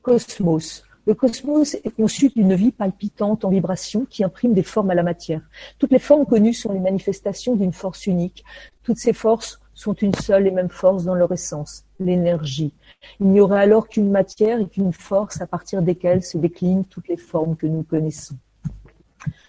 Cosmos, 0.02 0.82
le 1.08 1.14
cosmos 1.14 1.74
est 1.74 1.96
conçu 1.96 2.28
d'une 2.28 2.54
vie 2.54 2.70
palpitante 2.70 3.42
en 3.46 3.48
vibration 3.48 4.04
qui 4.04 4.22
imprime 4.22 4.52
des 4.52 4.62
formes 4.62 4.90
à 4.90 4.94
la 4.94 5.02
matière. 5.02 5.40
Toutes 5.78 5.90
les 5.90 5.98
formes 5.98 6.26
connues 6.26 6.52
sont 6.52 6.70
les 6.70 6.80
manifestations 6.80 7.56
d'une 7.56 7.72
force 7.72 8.06
unique. 8.06 8.44
Toutes 8.82 8.98
ces 8.98 9.14
forces 9.14 9.58
sont 9.72 9.94
une 9.94 10.12
seule 10.12 10.46
et 10.46 10.50
même 10.50 10.68
force 10.68 11.04
dans 11.04 11.14
leur 11.14 11.32
essence, 11.32 11.86
l'énergie. 11.98 12.74
Il 13.20 13.28
n'y 13.28 13.40
aurait 13.40 13.62
alors 13.62 13.88
qu'une 13.88 14.10
matière 14.10 14.60
et 14.60 14.68
qu'une 14.68 14.92
force 14.92 15.40
à 15.40 15.46
partir 15.46 15.80
desquelles 15.80 16.22
se 16.22 16.36
déclinent 16.36 16.84
toutes 16.84 17.08
les 17.08 17.16
formes 17.16 17.56
que 17.56 17.66
nous 17.66 17.84
connaissons. 17.84 18.36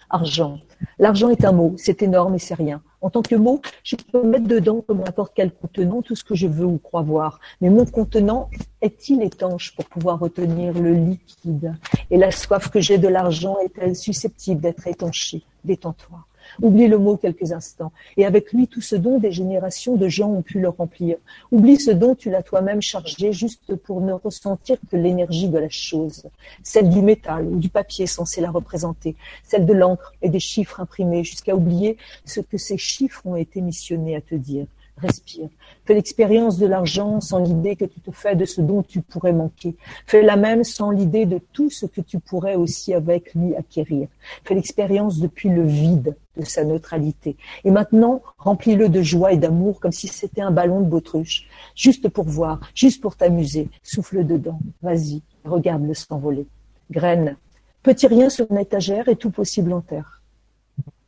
Argent. 0.08 0.60
L'argent 0.98 1.28
est 1.28 1.44
un 1.44 1.52
mot, 1.52 1.74
c'est 1.76 2.02
énorme 2.02 2.36
et 2.36 2.38
c'est 2.38 2.54
rien. 2.54 2.80
En 3.02 3.10
tant 3.10 3.22
que 3.22 3.34
mot, 3.34 3.62
je 3.82 3.96
peux 3.96 4.22
mettre 4.22 4.46
dedans, 4.46 4.82
comme 4.86 4.98
n'importe 4.98 5.32
quel 5.34 5.52
contenant, 5.52 6.02
tout 6.02 6.14
ce 6.14 6.24
que 6.24 6.34
je 6.34 6.46
veux 6.46 6.66
ou 6.66 6.78
crois 6.78 7.02
voir. 7.02 7.40
Mais 7.60 7.70
mon 7.70 7.86
contenant 7.86 8.50
est-il 8.82 9.22
étanche 9.22 9.74
pour 9.74 9.86
pouvoir 9.86 10.18
retenir 10.18 10.78
le 10.78 10.92
liquide? 10.92 11.74
Et 12.10 12.18
la 12.18 12.30
soif 12.30 12.68
que 12.68 12.80
j'ai 12.80 12.98
de 12.98 13.08
l'argent 13.08 13.56
est-elle 13.58 13.96
susceptible 13.96 14.60
d'être 14.60 14.86
étanchée? 14.86 15.42
Détends-toi. 15.64 16.26
Oublie 16.62 16.88
le 16.88 16.98
mot 16.98 17.16
quelques 17.16 17.52
instants, 17.52 17.92
et 18.16 18.26
avec 18.26 18.52
lui 18.52 18.68
tout 18.68 18.80
ce 18.80 18.96
dont 18.96 19.18
des 19.18 19.32
générations 19.32 19.96
de 19.96 20.08
gens 20.08 20.30
ont 20.30 20.42
pu 20.42 20.60
le 20.60 20.68
remplir. 20.68 21.16
Oublie 21.52 21.78
ce 21.78 21.90
dont 21.90 22.14
tu 22.14 22.30
l'as 22.30 22.42
toi-même 22.42 22.82
chargé 22.82 23.32
juste 23.32 23.74
pour 23.76 24.00
ne 24.00 24.12
ressentir 24.12 24.76
que 24.90 24.96
l'énergie 24.96 25.48
de 25.48 25.58
la 25.58 25.68
chose, 25.68 26.24
celle 26.62 26.90
du 26.90 27.02
métal 27.02 27.46
ou 27.46 27.58
du 27.58 27.68
papier 27.68 28.06
censé 28.06 28.40
la 28.40 28.50
représenter, 28.50 29.16
celle 29.44 29.66
de 29.66 29.72
l'encre 29.72 30.12
et 30.22 30.28
des 30.28 30.40
chiffres 30.40 30.80
imprimés, 30.80 31.24
jusqu'à 31.24 31.54
oublier 31.54 31.96
ce 32.24 32.40
que 32.40 32.58
ces 32.58 32.78
chiffres 32.78 33.26
ont 33.26 33.36
été 33.36 33.60
missionnés 33.60 34.16
à 34.16 34.20
te 34.20 34.34
dire 34.34 34.66
respire. 35.00 35.48
Fais 35.84 35.94
l'expérience 35.94 36.58
de 36.58 36.66
l'argent 36.66 37.20
sans 37.20 37.38
l'idée 37.38 37.76
que 37.76 37.84
tu 37.84 38.00
te 38.00 38.10
fais 38.10 38.36
de 38.36 38.44
ce 38.44 38.60
dont 38.60 38.82
tu 38.82 39.00
pourrais 39.00 39.32
manquer. 39.32 39.74
Fais 40.06 40.22
la 40.22 40.36
même 40.36 40.64
sans 40.64 40.90
l'idée 40.90 41.26
de 41.26 41.40
tout 41.52 41.70
ce 41.70 41.86
que 41.86 42.00
tu 42.00 42.18
pourrais 42.18 42.54
aussi 42.54 42.94
avec 42.94 43.34
lui 43.34 43.54
acquérir. 43.56 44.08
Fais 44.44 44.54
l'expérience 44.54 45.18
depuis 45.18 45.48
le 45.48 45.64
vide 45.64 46.16
de 46.36 46.44
sa 46.44 46.64
neutralité. 46.64 47.36
Et 47.64 47.70
maintenant, 47.70 48.22
remplis-le 48.38 48.88
de 48.88 49.02
joie 49.02 49.32
et 49.32 49.38
d'amour 49.38 49.80
comme 49.80 49.92
si 49.92 50.08
c'était 50.08 50.42
un 50.42 50.50
ballon 50.50 50.80
de 50.80 50.86
bautruche. 50.86 51.48
Juste 51.74 52.08
pour 52.08 52.26
voir, 52.26 52.60
juste 52.74 53.00
pour 53.00 53.16
t'amuser. 53.16 53.68
Souffle 53.82 54.24
dedans. 54.24 54.60
Vas-y, 54.82 55.22
regarde-le 55.44 55.94
s'envoler. 55.94 56.46
Graine. 56.90 57.36
Petit 57.82 58.06
rien 58.06 58.28
sur 58.28 58.46
une 58.50 58.58
étagère 58.58 59.08
et 59.08 59.16
tout 59.16 59.30
possible 59.30 59.72
en 59.72 59.80
terre 59.80 60.19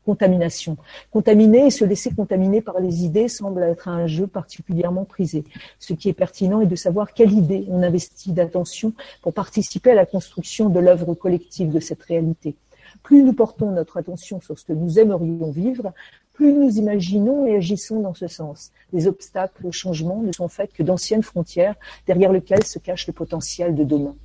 contamination. 0.05 0.77
Contaminer 1.11 1.67
et 1.67 1.71
se 1.71 1.85
laisser 1.85 2.11
contaminer 2.15 2.61
par 2.61 2.81
les 2.81 3.05
idées 3.05 3.29
semble 3.29 3.63
être 3.63 3.89
un 3.89 4.07
jeu 4.07 4.27
particulièrement 4.27 5.05
prisé. 5.05 5.45
Ce 5.79 5.93
qui 5.93 6.09
est 6.09 6.15
pertinent 6.15 6.61
est 6.61 6.67
de 6.67 6.77
savoir 6.77 7.13
quelle 7.15 7.33
idée 7.33 7.67
on 7.69 7.83
investit 7.83 8.33
d'attention 8.33 8.93
pour 9.23 9.33
participer 9.33 9.93
à 9.93 9.95
la 9.95 10.07
construction 10.07 10.69
de 10.69 10.81
l'œuvre 10.81 11.15
collective 11.15 11.71
de 11.71 11.81
cette 11.81 12.03
réalité. 12.03 12.57
Plus 13.03 13.23
nous 13.23 13.33
portons 13.33 13.71
notre 13.71 13.97
attention 13.97 14.41
sur 14.41 14.59
ce 14.59 14.65
que 14.65 14.73
nous 14.73 14.99
aimerions 14.99 15.51
vivre, 15.51 15.93
plus 16.35 16.53
nous 16.53 16.79
imaginons 16.79 17.47
et 17.47 17.57
agissons 17.57 18.01
dans 18.01 18.15
ce 18.15 18.27
sens. 18.27 18.73
Les 18.93 19.07
obstacles 19.07 19.67
au 19.67 19.73
changement 19.73 20.23
ne 20.23 20.33
sont 20.33 20.49
faits 20.49 20.73
que 20.73 20.83
d'anciennes 20.83 21.23
frontières 21.23 21.75
derrière 22.07 22.33
lesquelles 22.33 22.65
se 22.65 22.79
cache 22.79 23.07
le 23.07 23.13
potentiel 23.13 23.75
de 23.75 23.85
demain. 23.85 24.17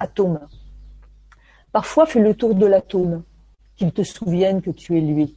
Atome. 0.00 0.40
Parfois 1.72 2.06
fais 2.06 2.20
le 2.20 2.34
tour 2.34 2.54
de 2.54 2.66
l'atome 2.66 3.22
qu'il 3.76 3.92
te 3.92 4.02
souvienne 4.02 4.62
que 4.62 4.70
tu 4.70 4.96
es 4.96 5.00
lui. 5.00 5.36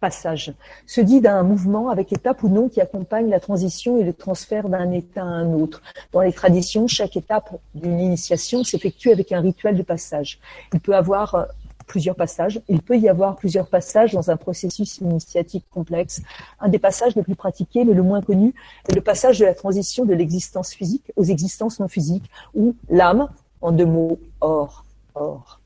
Passage. 0.00 0.52
Se 0.86 1.00
dit 1.00 1.20
d'un 1.20 1.42
mouvement 1.42 1.88
avec 1.88 2.12
étape 2.12 2.42
ou 2.42 2.48
non 2.48 2.68
qui 2.68 2.80
accompagne 2.80 3.30
la 3.30 3.40
transition 3.40 3.98
et 3.98 4.04
le 4.04 4.12
transfert 4.12 4.68
d'un 4.68 4.90
état 4.90 5.22
à 5.22 5.26
un 5.26 5.54
autre. 5.54 5.80
Dans 6.12 6.20
les 6.20 6.32
traditions, 6.32 6.86
chaque 6.86 7.16
étape 7.16 7.58
d'une 7.74 7.98
initiation 8.00 8.64
s'effectue 8.64 9.10
avec 9.10 9.32
un 9.32 9.40
rituel 9.40 9.76
de 9.76 9.82
passage. 9.82 10.40
Il 10.74 10.80
peut 10.80 10.94
avoir 10.94 11.34
euh, 11.34 11.44
plusieurs 11.86 12.16
passages. 12.16 12.60
Il 12.68 12.82
peut 12.82 12.98
y 12.98 13.08
avoir 13.08 13.36
plusieurs 13.36 13.66
passages 13.66 14.12
dans 14.12 14.30
un 14.30 14.36
processus 14.36 14.98
initiatique 14.98 15.64
complexe. 15.70 16.20
Un 16.60 16.68
des 16.68 16.78
passages 16.78 17.14
les 17.14 17.22
plus 17.22 17.36
pratiqués, 17.36 17.84
mais 17.84 17.94
le 17.94 18.02
moins 18.02 18.20
connu, 18.20 18.54
est 18.88 18.94
le 18.94 19.00
passage 19.00 19.38
de 19.38 19.46
la 19.46 19.54
transition 19.54 20.04
de 20.04 20.12
l'existence 20.12 20.74
physique 20.74 21.12
aux 21.16 21.24
existences 21.24 21.80
non 21.80 21.88
physiques, 21.88 22.30
ou 22.54 22.74
l'âme, 22.90 23.28
en 23.62 23.72
deux 23.72 23.86
mots, 23.86 24.18
or, 24.40 24.84
or 25.14 25.60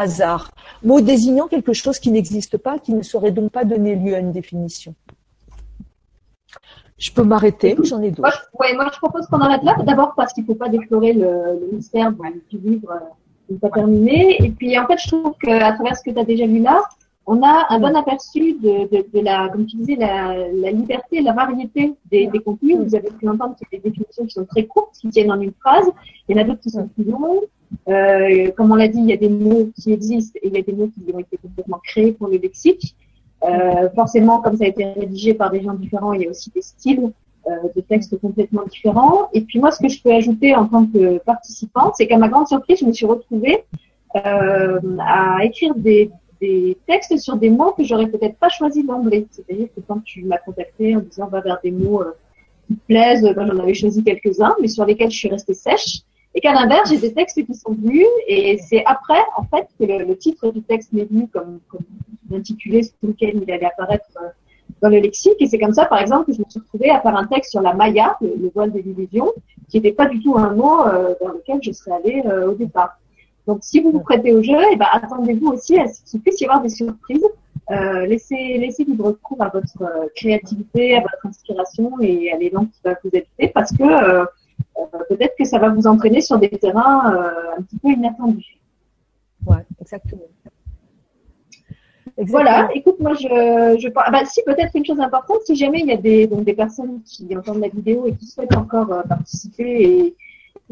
hasard, 0.00 0.50
mot 0.82 1.00
désignant 1.00 1.46
quelque 1.46 1.72
chose 1.72 1.98
qui 1.98 2.10
n'existe 2.10 2.56
pas, 2.58 2.78
qui 2.78 2.92
ne 2.94 3.02
saurait 3.02 3.30
donc 3.30 3.52
pas 3.52 3.64
donner 3.64 3.94
lieu 3.96 4.14
à 4.14 4.18
une 4.18 4.32
définition. 4.32 4.94
Je 6.98 7.10
peux 7.12 7.22
m'arrêter, 7.22 7.76
j'en 7.82 8.02
ai 8.02 8.10
d'autres? 8.10 8.50
Oui, 8.60 8.68
moi 8.74 8.90
je 8.92 8.98
propose 8.98 9.26
qu'on 9.26 9.40
arrête 9.40 9.62
là, 9.62 9.76
d'abord 9.84 10.14
parce 10.14 10.32
qu'il 10.32 10.44
ne 10.44 10.48
faut 10.48 10.54
pas 10.54 10.68
déflorer 10.68 11.14
le, 11.14 11.68
mystère 11.72 12.12
du 12.12 12.58
livre 12.58 12.92
qui 13.46 13.54
n'est 13.54 13.58
pas 13.58 13.70
terminé. 13.70 14.36
Et 14.44 14.50
puis 14.50 14.78
en 14.78 14.86
fait, 14.86 14.98
je 14.98 15.08
trouve 15.08 15.34
qu'à 15.42 15.72
travers 15.72 15.96
ce 15.96 16.02
que 16.02 16.10
tu 16.10 16.18
as 16.18 16.24
déjà 16.24 16.44
lu 16.44 16.60
là, 16.60 16.82
on 17.26 17.42
a 17.42 17.66
un 17.68 17.78
bon 17.78 17.94
aperçu 17.94 18.54
de, 18.54 19.20
la, 19.22 19.48
comme 19.50 19.66
tu 19.66 19.76
disais, 19.76 19.96
la, 19.96 20.70
liberté, 20.70 21.20
la 21.20 21.32
variété 21.32 21.94
des, 22.10 22.26
des 22.26 22.38
contenus. 22.40 22.78
Vous 22.78 22.94
avez 22.94 23.10
pu 23.10 23.28
entendre 23.28 23.54
qu'il 23.56 23.66
y 23.72 23.76
a 23.76 23.78
des 23.78 23.90
définitions 23.90 24.24
qui 24.26 24.34
sont 24.34 24.46
très 24.46 24.66
courtes, 24.66 24.94
qui 25.00 25.08
tiennent 25.10 25.30
en 25.30 25.40
une 25.40 25.52
phrase. 25.52 25.88
Il 26.28 26.36
y 26.36 26.38
en 26.38 26.42
a 26.42 26.44
d'autres 26.44 26.60
qui 26.60 26.70
sont 26.70 26.88
plus 26.88 27.04
longues. 27.04 27.44
Euh, 27.88 28.50
comme 28.56 28.72
on 28.72 28.74
l'a 28.74 28.88
dit, 28.88 28.98
il 28.98 29.06
y 29.06 29.12
a 29.12 29.16
des 29.16 29.28
mots 29.28 29.70
qui 29.76 29.92
existent 29.92 30.38
et 30.42 30.48
il 30.48 30.54
y 30.54 30.58
a 30.58 30.62
des 30.62 30.72
mots 30.72 30.88
qui 30.88 31.14
ont 31.14 31.18
été 31.18 31.36
complètement 31.36 31.80
créés 31.84 32.12
pour 32.12 32.28
le 32.28 32.38
lexique. 32.38 32.96
Euh, 33.44 33.88
forcément, 33.94 34.40
comme 34.40 34.56
ça 34.56 34.64
a 34.64 34.68
été 34.68 34.84
rédigé 34.84 35.34
par 35.34 35.50
des 35.50 35.62
gens 35.62 35.74
différents, 35.74 36.12
il 36.12 36.22
y 36.22 36.26
a 36.26 36.30
aussi 36.30 36.50
des 36.50 36.62
styles 36.62 37.12
euh, 37.46 37.56
de 37.74 37.80
textes 37.80 38.20
complètement 38.20 38.64
différents. 38.64 39.28
Et 39.32 39.42
puis 39.42 39.58
moi, 39.60 39.70
ce 39.70 39.80
que 39.80 39.88
je 39.88 40.02
peux 40.02 40.12
ajouter 40.12 40.54
en 40.54 40.66
tant 40.66 40.84
que 40.84 41.18
participante, 41.18 41.94
c'est 41.96 42.06
qu'à 42.06 42.18
ma 42.18 42.28
grande 42.28 42.48
surprise, 42.48 42.80
je 42.80 42.84
me 42.84 42.92
suis 42.92 43.06
retrouvée 43.06 43.64
euh, 44.16 44.80
à 44.98 45.44
écrire 45.44 45.74
des, 45.74 46.10
des 46.40 46.76
textes 46.86 47.16
sur 47.18 47.36
des 47.36 47.50
mots 47.50 47.72
que 47.72 47.84
j'aurais 47.84 48.06
peut-être 48.06 48.36
pas 48.36 48.48
choisi 48.48 48.82
d'emblée. 48.82 49.26
C'est-à-dire 49.30 49.68
que 49.74 49.80
quand 49.86 50.02
tu 50.02 50.24
m'as 50.24 50.38
contacté 50.38 50.96
en 50.96 51.00
disant 51.00 51.26
va 51.28 51.40
vers 51.40 51.58
des 51.62 51.70
mots 51.70 52.02
euh, 52.02 52.12
qui 52.66 52.74
te 52.74 52.86
plaisent, 52.86 53.22
ben, 53.22 53.46
j'en 53.46 53.58
avais 53.58 53.74
choisi 53.74 54.02
quelques-uns, 54.02 54.56
mais 54.60 54.68
sur 54.68 54.84
lesquels 54.84 55.10
je 55.10 55.18
suis 55.18 55.28
restée 55.28 55.54
sèche. 55.54 56.00
Et 56.34 56.40
qu'à 56.40 56.52
l'inverse, 56.52 56.90
j'ai 56.90 56.98
des 56.98 57.12
textes 57.12 57.44
qui 57.44 57.54
sont 57.54 57.72
venus, 57.72 58.06
et 58.28 58.56
c'est 58.58 58.84
après, 58.86 59.20
en 59.36 59.42
fait, 59.44 59.66
que 59.78 59.84
le, 59.84 60.16
titre 60.16 60.52
du 60.52 60.62
texte 60.62 60.92
m'est 60.92 61.04
venu 61.04 61.26
comme, 61.26 61.58
comme 61.68 61.82
intitulé 62.32 62.84
sous 62.84 62.92
lequel 63.02 63.42
il 63.42 63.50
allait 63.50 63.66
apparaître 63.66 64.06
euh, 64.22 64.28
dans 64.80 64.88
le 64.88 64.98
lexique. 64.98 65.34
Et 65.40 65.48
c'est 65.48 65.58
comme 65.58 65.74
ça, 65.74 65.86
par 65.86 66.00
exemple, 66.00 66.26
que 66.26 66.32
je 66.32 66.38
me 66.38 66.44
suis 66.48 66.60
retrouvée 66.60 66.90
à 66.90 67.00
faire 67.00 67.16
un 67.16 67.26
texte 67.26 67.50
sur 67.50 67.60
la 67.60 67.74
Maya, 67.74 68.16
le, 68.20 68.48
voile 68.54 68.70
de 68.70 68.78
l'illusion, 68.78 69.32
qui 69.68 69.78
n'était 69.78 69.92
pas 69.92 70.06
du 70.06 70.22
tout 70.22 70.38
un 70.38 70.54
mot 70.54 70.84
dans 71.20 71.32
lequel 71.32 71.58
je 71.62 71.72
serais 71.72 71.92
allée 71.92 72.22
au 72.46 72.54
départ. 72.54 72.96
Donc, 73.50 73.58
si 73.62 73.80
vous 73.80 73.90
vous 73.90 73.98
prêtez 73.98 74.32
au 74.32 74.44
jeu, 74.44 74.58
eh 74.72 74.76
ben, 74.76 74.86
attendez-vous 74.92 75.48
aussi 75.48 75.76
à 75.76 75.88
ce 75.88 76.04
qu'il 76.04 76.20
puisse 76.20 76.40
y 76.40 76.44
avoir 76.44 76.62
des 76.62 76.68
surprises. 76.68 77.26
Euh, 77.72 78.06
laissez, 78.06 78.58
laissez 78.58 78.84
libre 78.84 79.10
cours 79.10 79.42
à 79.42 79.48
votre 79.48 79.82
créativité, 80.14 80.96
à 80.96 81.00
votre 81.00 81.26
inspiration 81.26 82.00
et 82.00 82.30
à 82.32 82.36
l'élan 82.36 82.66
qui 82.66 82.80
va 82.84 82.94
vous 83.02 83.10
être 83.12 83.52
parce 83.52 83.72
que 83.76 83.82
euh, 83.82 84.24
peut-être 85.08 85.34
que 85.36 85.44
ça 85.44 85.58
va 85.58 85.68
vous 85.70 85.88
entraîner 85.88 86.20
sur 86.20 86.38
des 86.38 86.48
terrains 86.48 87.12
euh, 87.12 87.58
un 87.58 87.62
petit 87.62 87.76
peu 87.78 87.88
inattendus. 87.88 88.56
Ouais, 89.44 89.64
exactement. 89.80 90.22
Voilà, 92.16 92.68
écoute, 92.74 93.00
moi 93.00 93.14
je, 93.14 93.26
je 93.80 93.88
ah 93.96 94.10
bah, 94.12 94.24
si 94.26 94.42
peut-être 94.44 94.76
une 94.76 94.86
chose 94.86 95.00
importante, 95.00 95.38
si 95.44 95.56
jamais 95.56 95.80
il 95.80 95.86
y 95.86 95.92
a 95.92 95.96
des 95.96 96.28
donc 96.28 96.44
des 96.44 96.52
personnes 96.52 97.02
qui 97.02 97.36
entendent 97.36 97.62
la 97.62 97.68
vidéo 97.68 98.06
et 98.06 98.14
qui 98.14 98.26
souhaitent 98.26 98.56
encore 98.56 98.92
euh, 98.92 99.02
participer 99.02 99.82
et 99.82 100.16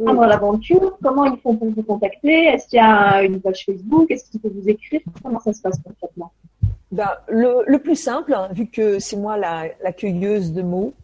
prendre 0.02 0.26
l'aventure 0.26 0.96
Comment 1.02 1.26
ils 1.26 1.38
font 1.38 1.56
pour 1.56 1.70
vous 1.70 1.82
contacter? 1.82 2.46
Est-ce 2.46 2.68
qu'il 2.68 2.78
y 2.78 2.80
a 2.80 3.22
une 3.22 3.40
page 3.40 3.64
Facebook? 3.64 4.11
Est-ce 4.11 4.30
qu'ils 4.30 4.40
peuvent 4.40 4.52
vous 4.54 4.68
écrire? 4.68 5.00
Comment 5.22 5.40
ça 5.40 5.52
se 5.52 5.61
passe 5.61 5.78
concrètement? 5.84 6.32
Ben, 6.90 7.11
le, 7.28 7.64
le, 7.66 7.78
plus 7.78 7.96
simple, 7.96 8.32
hein, 8.32 8.48
vu 8.52 8.66
que 8.66 8.98
c'est 8.98 9.16
moi 9.16 9.37
la, 9.37 9.64
la, 9.84 9.92
cueilleuse 9.92 10.54
de 10.54 10.62
mots, 10.62 10.94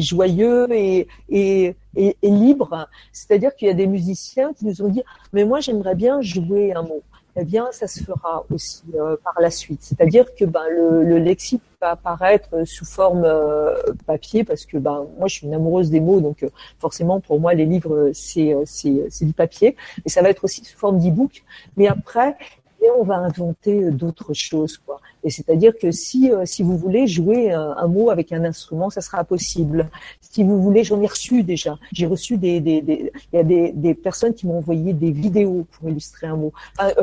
joyeux 0.00 0.68
et, 0.72 1.76
libre. 2.22 2.88
C'est-à-dire 3.12 3.54
qu'il 3.54 3.68
y 3.68 3.70
a 3.70 3.74
des 3.74 3.86
musiciens 3.86 4.52
qui 4.52 4.66
nous 4.66 4.82
ont 4.82 4.88
dit 4.88 5.02
mais 5.32 5.44
moi 5.44 5.60
j'aimerais 5.60 5.94
bien 5.94 6.20
jouer 6.20 6.72
un 6.74 6.82
mot 6.82 7.02
eh 7.36 7.44
bien, 7.44 7.68
ça 7.72 7.88
se 7.88 8.02
fera 8.02 8.44
aussi 8.52 8.84
euh, 8.94 9.16
par 9.22 9.40
la 9.40 9.50
suite. 9.50 9.80
C'est-à-dire 9.82 10.34
que 10.34 10.44
ben, 10.44 10.64
le, 10.70 11.02
le, 11.02 11.18
lexique 11.18 11.62
va 11.80 11.90
apparaître 11.90 12.64
sous 12.64 12.84
forme 12.84 13.24
euh, 13.24 13.74
papier 14.06 14.44
parce 14.44 14.64
que 14.64 14.76
ben, 14.78 15.06
moi, 15.18 15.26
je 15.26 15.36
suis 15.36 15.46
une 15.46 15.54
amoureuse 15.54 15.90
des 15.90 16.00
mots, 16.00 16.20
donc 16.20 16.42
euh, 16.42 16.48
forcément, 16.78 17.20
pour 17.20 17.40
moi, 17.40 17.54
les 17.54 17.66
livres, 17.66 18.10
c'est, 18.12 18.56
c'est, 18.64 19.06
c'est 19.10 19.24
du 19.24 19.32
papier. 19.32 19.76
Et 20.04 20.08
ça 20.08 20.22
va 20.22 20.30
être 20.30 20.44
aussi 20.44 20.64
sous 20.64 20.78
forme 20.78 20.98
d'e-book. 20.98 21.42
Mais 21.76 21.88
après, 21.88 22.36
et 22.84 22.90
on 22.90 23.04
va 23.04 23.16
inventer 23.16 23.90
d'autres 23.90 24.34
choses, 24.34 24.78
quoi. 24.78 25.00
Et 25.22 25.30
c'est-à-dire 25.30 25.72
que 25.80 25.90
si 25.90 26.30
si 26.44 26.62
vous 26.62 26.76
voulez 26.76 27.06
jouer 27.06 27.50
un, 27.52 27.86
mot 27.86 28.10
avec 28.10 28.30
un 28.32 28.44
instrument, 28.44 28.90
ça 28.90 29.00
sera 29.00 29.24
possible. 29.24 29.88
Si 30.20 30.42
vous 30.42 30.60
voulez, 30.60 30.84
j'en 30.84 31.00
ai 31.00 31.06
reçu 31.06 31.42
déjà. 31.42 31.78
J'ai 31.92 32.06
reçu 32.06 32.36
des 32.36 32.60
des 32.60 32.82
des 32.82 33.10
il 33.32 33.36
y 33.36 33.38
a 33.38 33.42
des 33.42 33.72
des 33.72 33.94
personnes 33.94 34.34
qui 34.34 34.46
m'ont 34.46 34.58
envoyé 34.58 34.92
des 34.92 35.12
vidéos 35.12 35.66
pour 35.72 35.88
illustrer 35.88 36.26
un 36.26 36.36
mot. 36.36 36.52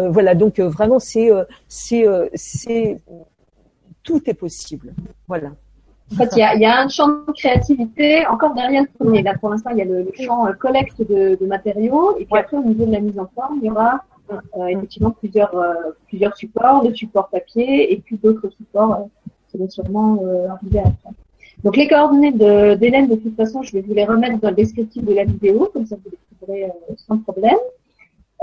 voilà, 0.10 0.36
donc 0.36 0.60
vraiment 0.60 1.00
c'est 1.00 1.32
c'est 1.68 2.06
c'est 2.36 2.98
tout 4.04 4.22
est 4.30 4.34
possible. 4.34 4.94
Voilà. 5.28 5.52
En 6.12 6.16
fait, 6.16 6.30
il 6.34 6.40
y 6.40 6.44
a, 6.44 6.56
y 6.56 6.66
a, 6.66 6.82
un 6.82 6.90
champ 6.90 7.08
de 7.08 7.32
créativité 7.32 8.26
encore 8.28 8.54
derrière 8.54 8.84
le 8.84 8.90
premier. 9.00 9.22
Là, 9.22 9.36
pour 9.40 9.50
l'instant, 9.50 9.70
il 9.70 9.78
y 9.78 9.82
a 9.82 9.86
le, 9.86 10.12
champ 10.20 10.46
euh, 10.46 10.52
collecte 10.54 11.00
de, 11.00 11.38
de, 11.40 11.46
matériaux. 11.46 12.18
Et 12.18 12.26
puis 12.26 12.38
après, 12.38 12.58
au 12.58 12.64
niveau 12.64 12.86
de 12.86 12.92
la 12.92 13.00
mise 13.00 13.18
en 13.18 13.30
forme, 13.34 13.60
il 13.62 13.68
y 13.68 13.72
aura 13.72 13.94
euh, 13.94 14.11
effectivement 14.70 15.12
plusieurs, 15.12 15.56
euh, 15.56 15.74
plusieurs 16.08 16.36
supports, 16.38 16.84
le 16.84 16.94
support 16.94 17.30
papier 17.30 17.94
et 17.94 17.98
puis 17.98 18.18
d'autres 18.18 18.50
supports 18.50 19.10
qui 19.50 19.58
vont 19.58 19.70
sûrement 19.70 20.20
arriver 20.50 20.80
après. 20.80 21.10
Donc, 21.64 21.78
les 21.78 21.88
coordonnées 21.88 22.32
d'Hélène, 22.32 23.08
de, 23.08 23.16
toute 23.16 23.36
façon, 23.36 23.62
je 23.62 23.74
vais 23.74 23.82
vous 23.82 23.94
les 23.94 24.06
remettre 24.06 24.40
dans 24.40 24.50
le 24.50 24.56
descriptif 24.56 25.04
de 25.04 25.14
la 25.14 25.26
vidéo, 25.26 25.70
comme 25.72 25.86
ça 25.86 25.96
vous 25.96 26.10
les 26.10 26.18
trouverez 26.38 26.72
sans 26.96 27.18
problème. 27.20 27.58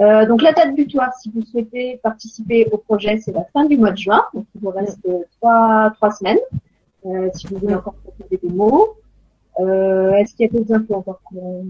Euh, 0.00 0.26
donc 0.26 0.42
la 0.42 0.52
date 0.52 0.76
butoir, 0.76 1.12
si 1.14 1.30
vous 1.30 1.42
souhaitez 1.42 1.98
participer 2.02 2.68
au 2.70 2.78
projet, 2.78 3.18
c'est 3.18 3.32
la 3.32 3.44
fin 3.52 3.64
du 3.64 3.76
mois 3.76 3.90
de 3.90 3.96
juin. 3.96 4.22
Donc 4.32 4.46
il 4.54 4.60
vous 4.60 4.70
reste 4.70 5.08
trois, 5.36 5.90
trois 5.96 6.12
semaines. 6.12 6.38
Euh, 7.06 7.28
si 7.34 7.46
vous 7.48 7.58
voulez 7.58 7.74
encore 7.74 7.94
proposer 7.94 8.38
des 8.42 8.48
mots. 8.48 8.96
Euh, 9.60 10.12
Est-ce 10.14 10.34
qu'il 10.34 10.46
y 10.46 10.48
a 10.48 10.52
d'autres 10.52 10.72
infos 10.72 10.94
encore 10.94 11.20
pour, 11.28 11.64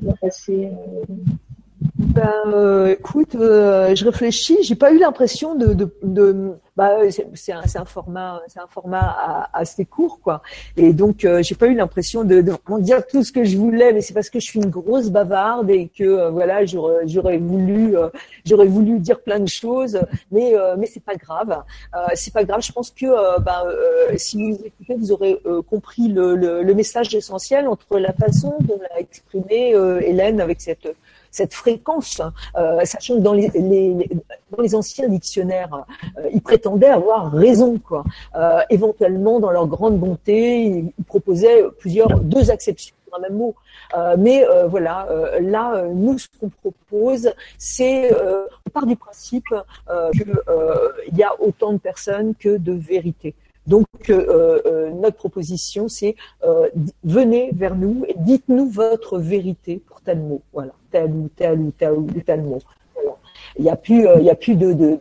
pour 0.00 0.18
passer 0.18 0.70
euh, 0.70 1.14
ben, 1.94 2.30
euh, 2.46 2.88
écoute, 2.88 3.34
euh, 3.34 3.94
je 3.94 4.04
réfléchis. 4.04 4.58
J'ai 4.62 4.74
pas 4.74 4.92
eu 4.92 4.98
l'impression 4.98 5.54
de, 5.54 5.72
de, 5.72 5.94
de 6.02 6.52
bah, 6.76 6.98
c'est 7.34 7.52
un, 7.52 7.84
format, 7.84 8.42
c'est 8.48 8.60
un 8.60 8.66
format 8.66 9.48
assez 9.52 9.84
court, 9.84 10.20
quoi. 10.20 10.42
Et 10.76 10.92
donc, 10.92 11.24
euh, 11.24 11.42
j'ai 11.42 11.54
pas 11.54 11.66
eu 11.66 11.74
l'impression 11.74 12.24
de, 12.24 12.40
de 12.40 12.52
dire 12.80 13.06
tout 13.06 13.24
ce 13.24 13.32
que 13.32 13.44
je 13.44 13.56
voulais, 13.56 13.92
mais 13.92 14.00
c'est 14.00 14.14
parce 14.14 14.30
que 14.30 14.40
je 14.40 14.44
suis 14.46 14.60
une 14.60 14.70
grosse 14.70 15.10
bavarde 15.10 15.70
et 15.70 15.88
que 15.88 16.04
euh, 16.04 16.30
voilà, 16.30 16.64
j'aurais 16.64 17.38
voulu, 17.38 17.94
j'aurais 18.44 18.66
voulu 18.66 18.98
dire 18.98 19.20
plein 19.20 19.40
de 19.40 19.48
choses, 19.48 19.98
mais 20.30 20.54
mais 20.78 20.86
c'est 20.86 21.04
pas 21.04 21.16
grave. 21.16 21.62
c'est 22.14 22.32
pas 22.32 22.44
grave. 22.44 22.62
Je 22.62 22.72
pense 22.72 22.90
que 22.90 23.40
bah, 23.40 23.64
si 24.16 24.36
vous 24.36 24.58
écoutez, 24.64 24.94
vous 24.96 25.12
aurez 25.12 25.40
compris 25.68 26.08
le, 26.08 26.36
le, 26.36 26.62
le, 26.62 26.74
message 26.74 27.14
essentiel 27.14 27.68
entre 27.68 27.98
la 27.98 28.12
façon 28.12 28.54
dont 28.60 28.78
l'a 28.80 29.00
exprimé 29.00 29.74
Hélène 30.04 30.40
avec 30.40 30.60
cette 30.60 30.88
cette 31.32 31.54
fréquence, 31.54 32.22
euh, 32.56 32.84
sachant 32.84 33.16
que 33.16 33.20
dans 33.20 33.32
les, 33.32 33.48
les, 33.54 34.08
dans 34.56 34.62
les 34.62 34.74
anciens 34.76 35.08
dictionnaires, 35.08 35.84
euh, 36.18 36.28
ils 36.32 36.42
prétendaient 36.42 36.86
avoir 36.86 37.32
raison, 37.32 37.78
quoi. 37.78 38.04
Euh, 38.36 38.60
éventuellement, 38.70 39.40
dans 39.40 39.50
leur 39.50 39.66
grande 39.66 39.98
bonté, 39.98 40.64
ils 40.98 41.04
proposaient 41.04 41.64
plusieurs 41.80 42.20
deux 42.20 42.50
acceptions 42.52 42.94
un 43.14 43.20
même 43.20 43.34
mot. 43.34 43.54
Euh, 43.94 44.16
mais 44.18 44.44
euh, 44.44 44.66
voilà, 44.66 45.06
euh, 45.10 45.40
là, 45.40 45.84
nous, 45.92 46.18
ce 46.18 46.28
qu'on 46.40 46.50
propose, 46.50 47.32
c'est, 47.58 48.10
on 48.14 48.70
part 48.70 48.86
du 48.86 48.96
principe 48.96 49.46
qu'il 50.12 51.18
y 51.18 51.22
a 51.22 51.32
autant 51.40 51.72
de 51.72 51.78
personnes 51.78 52.34
que 52.34 52.56
de 52.56 52.72
vérités. 52.72 53.34
Donc 53.66 53.86
notre 54.08 55.16
proposition, 55.16 55.88
c'est 55.88 56.16
venez 57.04 57.50
vers 57.52 57.76
nous 57.76 58.04
et 58.08 58.14
dites-nous 58.16 58.68
votre 58.68 59.18
vérité 59.18 59.80
tel 60.04 60.20
mot. 60.20 60.42
Voilà 60.52 60.72
tel 60.92 61.10
ou 61.10 61.28
tel 61.34 61.58
ou 61.58 61.72
tel 61.72 61.92
ou 61.92 62.06
tel 62.24 62.42
mot. 62.42 62.58
Il 63.58 63.64
n'y 63.64 63.70
a 63.70 63.76
plus, 63.76 64.06
euh, 64.06 64.16
il 64.18 64.24
y 64.24 64.30
a 64.30 64.34
plus 64.34 64.54
de, 64.54 64.72
de, 64.72 64.98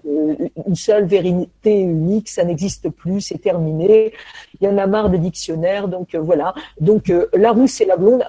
une 0.67 0.75
seule 0.75 1.05
vérité 1.05 1.79
unique, 1.79 2.27
ça 2.27 2.43
n'existe 2.43 2.89
plus, 2.89 3.21
c'est 3.21 3.37
terminé. 3.37 4.13
Il 4.59 4.67
y 4.67 4.69
en 4.69 4.77
a 4.77 4.87
marre 4.87 5.09
des 5.09 5.19
dictionnaires, 5.19 5.87
donc 5.87 6.15
euh, 6.15 6.19
voilà. 6.19 6.53
Donc 6.79 7.09
euh, 7.09 7.27
la 7.33 7.51
rousse 7.51 7.79
et 7.79 7.85
la 7.85 7.95
blonde. 7.95 8.23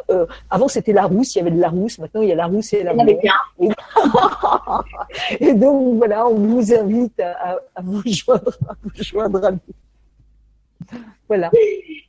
avant 0.49 0.69
c'était 0.69 0.93
la 0.93 1.07
rousse, 1.07 1.35
il 1.35 1.39
y 1.39 1.41
avait 1.43 1.51
de 1.51 1.61
la 1.61 1.71
rousse. 1.71 1.99
Maintenant 1.99 2.23
il 2.23 2.29
y 2.29 2.33
a 2.33 2.37
la 2.37 2.47
rousse 2.47 2.73
et 2.73 2.85
la 2.85 2.93
blonde. 2.95 3.09
Et, 3.09 3.69
et 5.49 5.55
donc 5.55 5.97
voilà, 5.97 6.27
on 6.29 6.35
vous 6.35 6.73
invite 6.73 7.19
à, 7.21 7.59
à 7.75 7.83
vous 7.83 8.03
joindre, 8.07 8.57
à 8.69 8.75
vous 8.83 8.91
joindre 9.03 9.45
à 9.45 9.51
nous. 9.51 9.59
Voilà. 11.28 11.50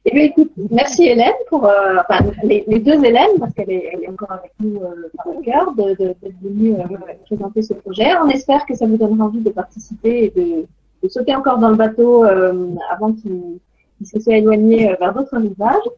Eh 0.06 0.34
merci 0.70 1.06
Hélène 1.06 1.32
pour, 1.48 1.66
euh, 1.66 1.96
enfin, 2.02 2.26
les, 2.44 2.66
deux 2.68 3.04
Hélène, 3.06 3.40
parce 3.40 3.54
qu'elle 3.54 3.72
est, 3.72 4.10
encore 4.10 4.34
avec 4.34 4.52
nous 4.60 4.82
euh, 4.82 5.10
par 5.16 5.28
le 5.34 5.42
cœur, 5.42 5.74
d'être 5.74 6.22
de, 6.22 6.34
venue 6.42 6.74
euh, 6.74 6.84
présenter 7.26 7.62
ce 7.62 7.74
projet. 7.74 8.08
On 8.22 8.28
espère 8.28 8.66
que 8.66 8.76
ça 8.76 8.86
vous 8.86 8.98
donnera 8.98 9.26
envie 9.26 9.40
de 9.40 9.50
participer 9.50 10.26
et 10.26 10.30
de, 10.30 11.10
sauter 11.10 11.36
encore 11.36 11.58
dans 11.58 11.70
le 11.70 11.76
bateau 11.76 12.26
euh, 12.26 12.70
avant 12.90 13.14
qu'il 13.14 13.60
se 14.06 14.20
soit 14.20 14.38
éloigné 14.38 14.92
euh, 14.92 14.96
vers 15.00 15.14
d'autres 15.14 15.38
rivages. 15.38 15.90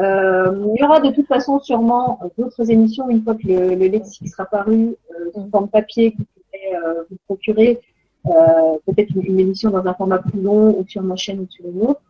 il 0.00 0.80
y 0.80 0.84
aura 0.84 1.00
de 1.00 1.10
toute 1.10 1.26
façon 1.26 1.58
sûrement 1.60 2.18
d'autres 2.36 2.70
émissions 2.70 3.08
une 3.08 3.22
fois 3.22 3.34
que 3.34 3.46
le, 3.46 3.74
le 3.74 3.86
lexique 3.86 4.28
sera 4.28 4.44
paru 4.44 4.96
sous 5.34 5.48
forme 5.50 5.68
papier 5.68 6.12
que 6.12 6.18
vous 6.18 6.24
pourrez 6.34 7.04
vous 7.10 7.16
procurer. 7.26 7.80
Peut-être 8.24 9.14
une, 9.14 9.24
une, 9.24 9.40
émission 9.40 9.70
dans 9.70 9.86
un 9.86 9.94
format 9.94 10.18
plus 10.18 10.40
long 10.40 10.78
ou 10.78 10.84
sur 10.86 11.02
ma 11.02 11.16
chaîne 11.16 11.40
ou 11.40 11.46
sur 11.50 11.66
une 11.66 11.82
autre 11.82 12.00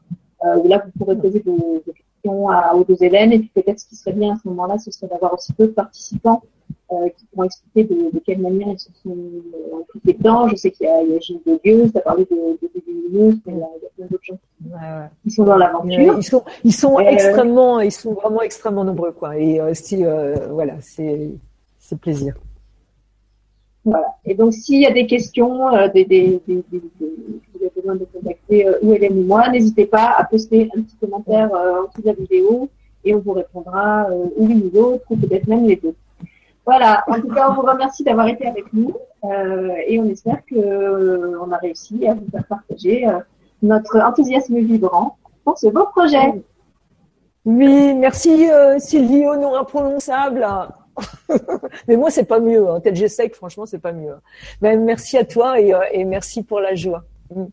euh, 0.45 0.57
où 0.57 0.69
là, 0.69 0.83
vous 0.85 0.91
pourrez 0.99 1.17
poser 1.17 1.41
des, 1.41 1.93
questions 1.93 2.49
à, 2.49 2.75
aux 2.75 2.85
deux 2.85 2.97
Hélène. 3.01 3.33
Et 3.33 3.39
puis 3.39 3.51
peut-être 3.55 3.81
ce 3.81 3.89
qui 3.89 3.97
serait 3.97 4.13
bien 4.13 4.35
à 4.35 4.37
ce 4.37 4.49
moment-là, 4.49 4.79
ce 4.79 4.91
serait 4.91 5.09
d'avoir 5.09 5.35
aussi 5.35 5.53
d'autres 5.59 5.75
participants 5.75 6.43
euh, 6.93 7.09
qui 7.17 7.27
pourront 7.27 7.45
expliquer 7.45 7.85
de, 7.85 8.11
de, 8.13 8.19
quelle 8.25 8.41
manière 8.41 8.69
ils 8.69 8.79
se 8.79 8.91
sont 9.03 9.11
euh, 9.11 9.81
impliqués 9.81 10.15
dedans. 10.15 10.49
Je 10.49 10.57
sais 10.57 10.71
qu'il 10.71 10.87
y 10.87 10.91
a, 10.91 11.03
il 11.03 11.11
y 11.11 11.17
a 11.17 11.19
Gilles 11.19 11.41
de 11.47 11.61
Dieu, 11.63 11.91
tu 11.91 11.99
as 11.99 12.01
parlé 12.01 12.25
de, 12.25 12.37
de, 12.37 12.71
de 12.75 12.83
mais 13.11 13.41
il 13.47 13.59
y 13.59 13.63
a, 13.63 13.69
plein 13.97 14.07
d'autres 14.11 14.25
gens 14.25 14.35
qui, 14.35 14.69
ouais, 14.69 14.75
ouais. 14.75 15.09
qui, 15.23 15.31
sont 15.31 15.45
dans 15.45 15.57
l'aventure. 15.57 16.15
Ils 16.19 16.23
sont, 16.23 16.45
ils 16.63 16.75
sont 16.75 16.99
extrêmement, 17.01 17.81
ils 17.81 17.93
sont 17.93 18.15
vraiment 18.15 18.43
extrêmement 18.43 18.85
nombreux, 18.85 19.13
quoi. 19.13 19.37
Et 19.39 19.61
euh, 19.61 19.73
si, 19.75 20.05
euh, 20.05 20.49
voilà, 20.51 20.75
c'est, 20.81 21.31
c'est 21.79 21.99
plaisir. 21.99 22.35
Voilà. 23.91 24.15
Et 24.27 24.35
donc, 24.35 24.53
s'il 24.53 24.81
y 24.81 24.87
a 24.87 24.91
des 24.91 25.07
questions, 25.07 25.75
euh, 25.75 25.89
des, 25.89 26.05
des, 26.05 26.43
vous 26.47 26.63
avez 27.61 27.73
besoin 27.75 27.95
de 27.95 28.05
contacter 28.05 28.67
euh, 28.67 28.79
ou 28.83 28.93
ou 28.93 29.25
moi, 29.25 29.49
n'hésitez 29.49 29.87
pas 29.87 30.15
à 30.17 30.25
poster 30.25 30.69
un 30.77 30.83
petit 30.83 30.97
commentaire 30.97 31.55
euh, 31.55 31.83
en 31.83 31.89
dessous 31.89 32.03
de 32.03 32.07
la 32.07 32.13
vidéo 32.13 32.69
et 33.05 33.15
on 33.15 33.21
vous 33.21 33.33
répondra 33.33 34.09
euh, 34.11 34.27
ou 34.37 34.47
l'une 34.47 34.67
ou 34.67 34.71
l'autre, 34.75 35.05
ou 35.09 35.17
peut-être 35.17 35.47
même 35.47 35.67
les 35.67 35.77
deux. 35.77 35.95
Voilà. 36.67 37.03
En 37.09 37.19
tout 37.21 37.29
cas, 37.29 37.51
on 37.51 37.55
vous 37.55 37.63
remercie 37.63 38.05
d'avoir 38.05 38.29
été 38.29 38.47
avec 38.47 38.73
nous 38.75 38.95
et 39.89 39.99
on 39.99 40.05
espère 40.05 40.45
que 40.47 41.39
on 41.39 41.51
a 41.51 41.57
réussi 41.57 42.07
à 42.07 42.15
vous 42.15 42.27
faire 42.31 42.45
partager 42.47 43.07
notre 43.63 43.99
enthousiasme 43.99 44.59
vibrant 44.59 45.17
pour 45.45 45.59
ce 45.59 45.69
beau 45.69 45.87
projet. 45.87 46.35
Oui, 47.47 47.95
merci 47.95 48.49
Sylvie 48.79 49.27
au 49.27 49.37
nom 49.37 49.57
imprononçable. 49.57 50.47
Mais 51.89 51.97
moi, 51.97 52.11
c'est 52.11 52.25
pas 52.25 52.41
mieux. 52.41 52.69
Hein. 52.69 52.81
Tel 52.81 52.97
sais 53.09 53.29
que 53.29 53.37
franchement, 53.37 53.67
c'est 53.67 53.79
pas 53.79 53.93
mieux. 53.93 54.15
Ben, 54.61 54.83
merci 54.85 55.17
à 55.17 55.25
toi 55.25 55.61
et, 55.61 55.73
euh, 55.73 55.81
et 55.93 56.05
merci 56.05 56.43
pour 56.43 56.61
la 56.61 56.75
joie. 56.75 57.05
Mm. 57.35 57.45